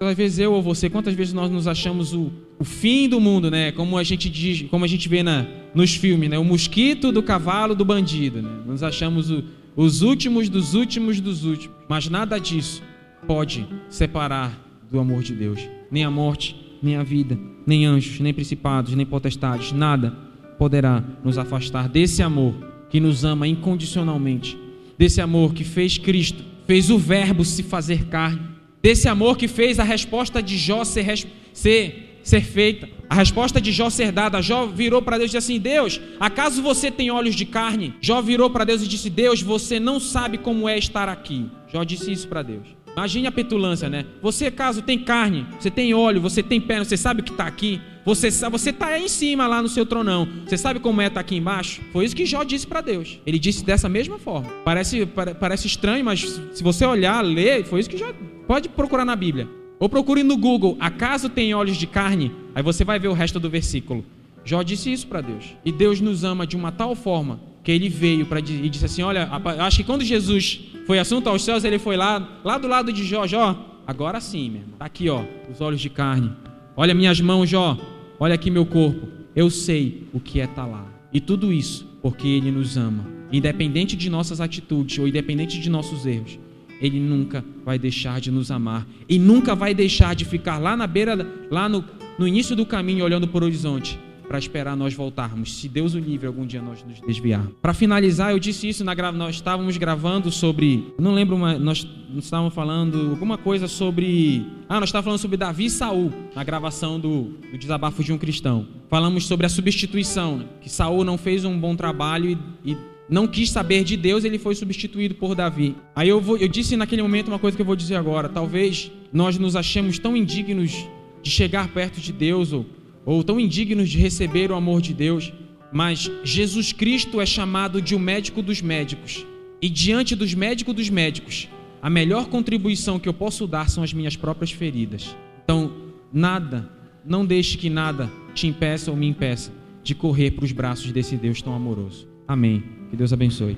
Às 0.00 0.16
vezes 0.16 0.38
eu 0.38 0.52
ou 0.52 0.62
você, 0.62 0.88
quantas 0.88 1.14
vezes 1.14 1.32
nós 1.34 1.50
nos 1.50 1.66
achamos 1.66 2.14
o, 2.14 2.30
o 2.58 2.64
fim 2.64 3.08
do 3.08 3.18
mundo, 3.18 3.50
né? 3.50 3.72
Como 3.72 3.98
a 3.98 4.04
gente 4.04 4.30
diz, 4.30 4.62
como 4.70 4.84
a 4.84 4.88
gente 4.88 5.08
vê 5.08 5.24
na, 5.24 5.44
nos 5.74 5.96
filmes, 5.96 6.30
né? 6.30 6.38
O 6.38 6.44
mosquito 6.44 7.10
do 7.10 7.20
cavalo 7.20 7.74
do 7.74 7.84
bandido, 7.84 8.40
né? 8.40 8.62
Nos 8.64 8.84
achamos 8.84 9.28
o, 9.28 9.42
os 9.74 10.02
últimos 10.02 10.48
dos 10.48 10.74
últimos 10.74 11.20
dos 11.20 11.44
últimos. 11.44 11.76
Mas 11.88 12.08
nada 12.08 12.38
disso 12.38 12.80
pode 13.26 13.66
separar 13.88 14.56
do 14.88 15.00
amor 15.00 15.22
de 15.24 15.34
Deus. 15.34 15.60
Nem 15.90 16.04
a 16.04 16.10
morte, 16.10 16.54
nem 16.80 16.94
a 16.94 17.02
vida, 17.02 17.36
nem 17.68 17.84
anjos, 17.84 18.18
nem 18.18 18.32
principados, 18.32 18.94
nem 18.94 19.04
potestades, 19.04 19.72
nada 19.72 20.16
poderá 20.58 21.04
nos 21.22 21.36
afastar 21.36 21.86
desse 21.86 22.22
amor 22.22 22.54
que 22.88 22.98
nos 22.98 23.26
ama 23.26 23.46
incondicionalmente, 23.46 24.58
desse 24.96 25.20
amor 25.20 25.52
que 25.52 25.64
fez 25.64 25.98
Cristo, 25.98 26.42
fez 26.66 26.88
o 26.88 26.96
Verbo 26.96 27.44
se 27.44 27.62
fazer 27.62 28.06
carne, 28.06 28.40
desse 28.82 29.06
amor 29.06 29.36
que 29.36 29.46
fez 29.46 29.78
a 29.78 29.84
resposta 29.84 30.42
de 30.42 30.56
Jó 30.56 30.82
ser, 30.82 31.28
ser, 31.52 32.20
ser 32.22 32.40
feita, 32.40 32.88
a 33.10 33.14
resposta 33.14 33.60
de 33.60 33.70
Jó 33.70 33.90
ser 33.90 34.12
dada. 34.12 34.40
Jó 34.40 34.66
virou 34.66 35.02
para 35.02 35.18
Deus 35.18 35.30
e 35.30 35.36
disse 35.36 35.52
assim: 35.52 35.60
Deus, 35.60 36.00
acaso 36.18 36.62
você 36.62 36.90
tem 36.90 37.10
olhos 37.10 37.34
de 37.34 37.44
carne? 37.44 37.94
Jó 38.00 38.22
virou 38.22 38.48
para 38.48 38.64
Deus 38.64 38.82
e 38.82 38.88
disse: 38.88 39.10
Deus, 39.10 39.42
você 39.42 39.78
não 39.78 40.00
sabe 40.00 40.38
como 40.38 40.66
é 40.66 40.78
estar 40.78 41.08
aqui. 41.08 41.50
Jó 41.70 41.84
disse 41.84 42.10
isso 42.10 42.28
para 42.28 42.42
Deus. 42.42 42.77
Imagine 42.96 43.26
a 43.28 43.32
petulância, 43.32 43.88
né? 43.88 44.04
Você, 44.20 44.50
caso 44.50 44.82
tem 44.82 44.98
carne, 44.98 45.46
você 45.58 45.70
tem 45.70 45.94
óleo, 45.94 46.20
você 46.20 46.42
tem 46.42 46.60
perna, 46.60 46.84
você 46.84 46.96
sabe 46.96 47.22
que 47.22 47.30
está 47.30 47.46
aqui. 47.46 47.80
Você 48.04 48.30
você 48.30 48.70
está 48.70 48.86
aí 48.86 49.04
em 49.04 49.08
cima 49.08 49.46
lá 49.46 49.60
no 49.60 49.68
seu 49.68 49.84
tronão. 49.84 50.26
Você 50.46 50.56
sabe 50.56 50.80
como 50.80 51.00
é 51.00 51.08
estar 51.08 51.16
tá 51.16 51.20
aqui 51.20 51.36
embaixo? 51.36 51.82
Foi 51.92 52.04
isso 52.04 52.16
que 52.16 52.24
Jó 52.24 52.42
disse 52.42 52.66
para 52.66 52.80
Deus. 52.80 53.20
Ele 53.26 53.38
disse 53.38 53.64
dessa 53.64 53.88
mesma 53.88 54.18
forma. 54.18 54.48
Parece, 54.64 55.06
parece 55.38 55.66
estranho, 55.66 56.04
mas 56.04 56.40
se 56.52 56.62
você 56.62 56.86
olhar, 56.86 57.22
ler, 57.22 57.64
foi 57.64 57.80
isso 57.80 57.90
que 57.90 57.98
Jó. 57.98 58.12
Pode 58.46 58.68
procurar 58.70 59.04
na 59.04 59.14
Bíblia. 59.14 59.46
Ou 59.78 59.88
procure 59.88 60.22
no 60.22 60.36
Google, 60.36 60.76
acaso 60.80 61.28
tem 61.28 61.54
olhos 61.54 61.76
de 61.76 61.86
carne? 61.86 62.32
Aí 62.54 62.62
você 62.62 62.84
vai 62.84 62.98
ver 62.98 63.08
o 63.08 63.12
resto 63.12 63.38
do 63.38 63.48
versículo. 63.48 64.04
Jó 64.44 64.62
disse 64.62 64.90
isso 64.90 65.06
para 65.06 65.20
Deus. 65.20 65.54
E 65.64 65.70
Deus 65.70 66.00
nos 66.00 66.24
ama 66.24 66.46
de 66.46 66.56
uma 66.56 66.72
tal 66.72 66.96
forma 66.96 67.40
que 67.62 67.72
ele 67.72 67.88
veio 67.88 68.26
para 68.26 68.40
e 68.40 68.68
disse 68.68 68.84
assim: 68.84 69.02
Olha, 69.02 69.28
acho 69.60 69.78
que 69.78 69.84
quando 69.84 70.04
Jesus 70.04 70.60
foi 70.86 70.98
assunto 70.98 71.28
aos 71.28 71.42
céus, 71.42 71.64
ele 71.64 71.78
foi 71.78 71.96
lá, 71.96 72.40
lá 72.44 72.58
do 72.58 72.66
lado 72.66 72.92
de 72.92 73.04
Jó, 73.04 73.26
Jó, 73.26 73.82
agora 73.86 74.20
sim, 74.20 74.50
meu 74.50 74.60
irmão. 74.62 74.78
Tá 74.78 74.86
aqui, 74.86 75.08
ó, 75.08 75.22
os 75.52 75.60
olhos 75.60 75.80
de 75.80 75.90
carne. 75.90 76.32
Olha 76.76 76.94
minhas 76.94 77.20
mãos, 77.20 77.48
Jó. 77.48 77.76
Olha 78.18 78.34
aqui 78.34 78.50
meu 78.50 78.64
corpo. 78.64 79.06
Eu 79.34 79.50
sei 79.50 80.08
o 80.12 80.20
que 80.20 80.40
é 80.40 80.44
estar 80.44 80.62
tá 80.62 80.66
lá. 80.66 80.86
E 81.12 81.20
tudo 81.20 81.52
isso 81.52 81.86
porque 82.00 82.26
ele 82.26 82.50
nos 82.50 82.76
ama. 82.76 83.06
Independente 83.30 83.96
de 83.96 84.08
nossas 84.08 84.40
atitudes 84.40 84.98
ou 84.98 85.06
independente 85.06 85.60
de 85.60 85.68
nossos 85.68 86.06
erros, 86.06 86.38
ele 86.80 86.98
nunca 86.98 87.44
vai 87.64 87.78
deixar 87.78 88.20
de 88.20 88.30
nos 88.30 88.50
amar 88.50 88.86
e 89.08 89.18
nunca 89.18 89.54
vai 89.54 89.74
deixar 89.74 90.14
de 90.14 90.24
ficar 90.24 90.58
lá 90.58 90.76
na 90.76 90.86
beira, 90.86 91.14
lá 91.50 91.68
no, 91.68 91.84
no 92.18 92.26
início 92.26 92.56
do 92.56 92.64
caminho, 92.64 93.04
olhando 93.04 93.28
para 93.28 93.42
o 93.42 93.46
horizonte 93.46 93.98
para 94.28 94.38
esperar 94.38 94.76
nós 94.76 94.92
voltarmos, 94.92 95.56
se 95.56 95.68
Deus 95.68 95.94
o 95.94 95.98
livre 95.98 96.26
algum 96.26 96.46
dia 96.46 96.60
nós 96.60 96.84
nos 96.84 97.00
desviar. 97.00 97.46
Para 97.62 97.72
finalizar, 97.72 98.30
eu 98.30 98.38
disse 98.38 98.68
isso 98.68 98.84
na 98.84 98.94
nós 99.12 99.36
estávamos 99.36 99.76
gravando 99.78 100.30
sobre, 100.30 100.92
não 100.98 101.14
lembro, 101.14 101.34
uma, 101.34 101.58
nós 101.58 101.86
estávamos 102.16 102.52
falando 102.52 103.10
alguma 103.10 103.38
coisa 103.38 103.66
sobre, 103.66 104.44
ah, 104.68 104.78
nós 104.78 104.90
estávamos 104.90 105.04
falando 105.04 105.20
sobre 105.20 105.36
Davi 105.38 105.64
e 105.64 105.70
Saul 105.70 106.12
na 106.34 106.44
gravação 106.44 107.00
do, 107.00 107.38
do 107.50 107.56
desabafo 107.56 108.04
de 108.04 108.12
um 108.12 108.18
cristão. 108.18 108.66
Falamos 108.90 109.26
sobre 109.26 109.46
a 109.46 109.48
substituição, 109.48 110.38
né? 110.38 110.44
que 110.60 110.68
Saul 110.68 111.04
não 111.04 111.16
fez 111.16 111.44
um 111.44 111.58
bom 111.58 111.74
trabalho 111.74 112.38
e, 112.64 112.72
e 112.72 112.76
não 113.08 113.26
quis 113.26 113.50
saber 113.50 113.84
de 113.84 113.96
Deus, 113.96 114.24
ele 114.24 114.38
foi 114.38 114.54
substituído 114.54 115.14
por 115.14 115.34
Davi. 115.34 115.74
Aí 115.96 116.08
eu, 116.08 116.20
vou, 116.20 116.36
eu 116.36 116.48
disse 116.48 116.76
naquele 116.76 117.00
momento 117.00 117.28
uma 117.28 117.38
coisa 117.38 117.56
que 117.56 117.62
eu 117.62 117.66
vou 117.66 117.76
dizer 117.76 117.96
agora. 117.96 118.28
Talvez 118.28 118.90
nós 119.10 119.38
nos 119.38 119.56
achemos 119.56 119.98
tão 119.98 120.14
indignos 120.14 120.86
de 121.22 121.30
chegar 121.30 121.68
perto 121.68 122.00
de 122.00 122.12
Deus 122.12 122.52
ou 122.52 122.66
ou 123.08 123.24
tão 123.24 123.40
indignos 123.40 123.88
de 123.88 123.96
receber 123.96 124.50
o 124.50 124.54
amor 124.54 124.82
de 124.82 124.92
Deus, 124.92 125.32
mas 125.72 126.10
Jesus 126.22 126.74
Cristo 126.74 127.22
é 127.22 127.24
chamado 127.24 127.80
de 127.80 127.94
o 127.94 127.98
médico 127.98 128.42
dos 128.42 128.60
médicos. 128.60 129.24
E 129.62 129.70
diante 129.70 130.14
dos 130.14 130.34
médicos 130.34 130.74
dos 130.74 130.90
médicos, 130.90 131.48
a 131.80 131.88
melhor 131.88 132.26
contribuição 132.26 132.98
que 132.98 133.08
eu 133.08 133.14
posso 133.14 133.46
dar 133.46 133.70
são 133.70 133.82
as 133.82 133.94
minhas 133.94 134.14
próprias 134.14 134.50
feridas. 134.50 135.16
Então, 135.42 135.72
nada, 136.12 136.70
não 137.02 137.24
deixe 137.24 137.56
que 137.56 137.70
nada 137.70 138.12
te 138.34 138.46
impeça 138.46 138.90
ou 138.90 138.96
me 138.96 139.06
impeça 139.06 139.50
de 139.82 139.94
correr 139.94 140.32
para 140.32 140.44
os 140.44 140.52
braços 140.52 140.92
desse 140.92 141.16
Deus 141.16 141.40
tão 141.40 141.54
amoroso. 141.54 142.06
Amém. 142.26 142.62
Que 142.90 142.96
Deus 142.96 143.10
abençoe. 143.10 143.56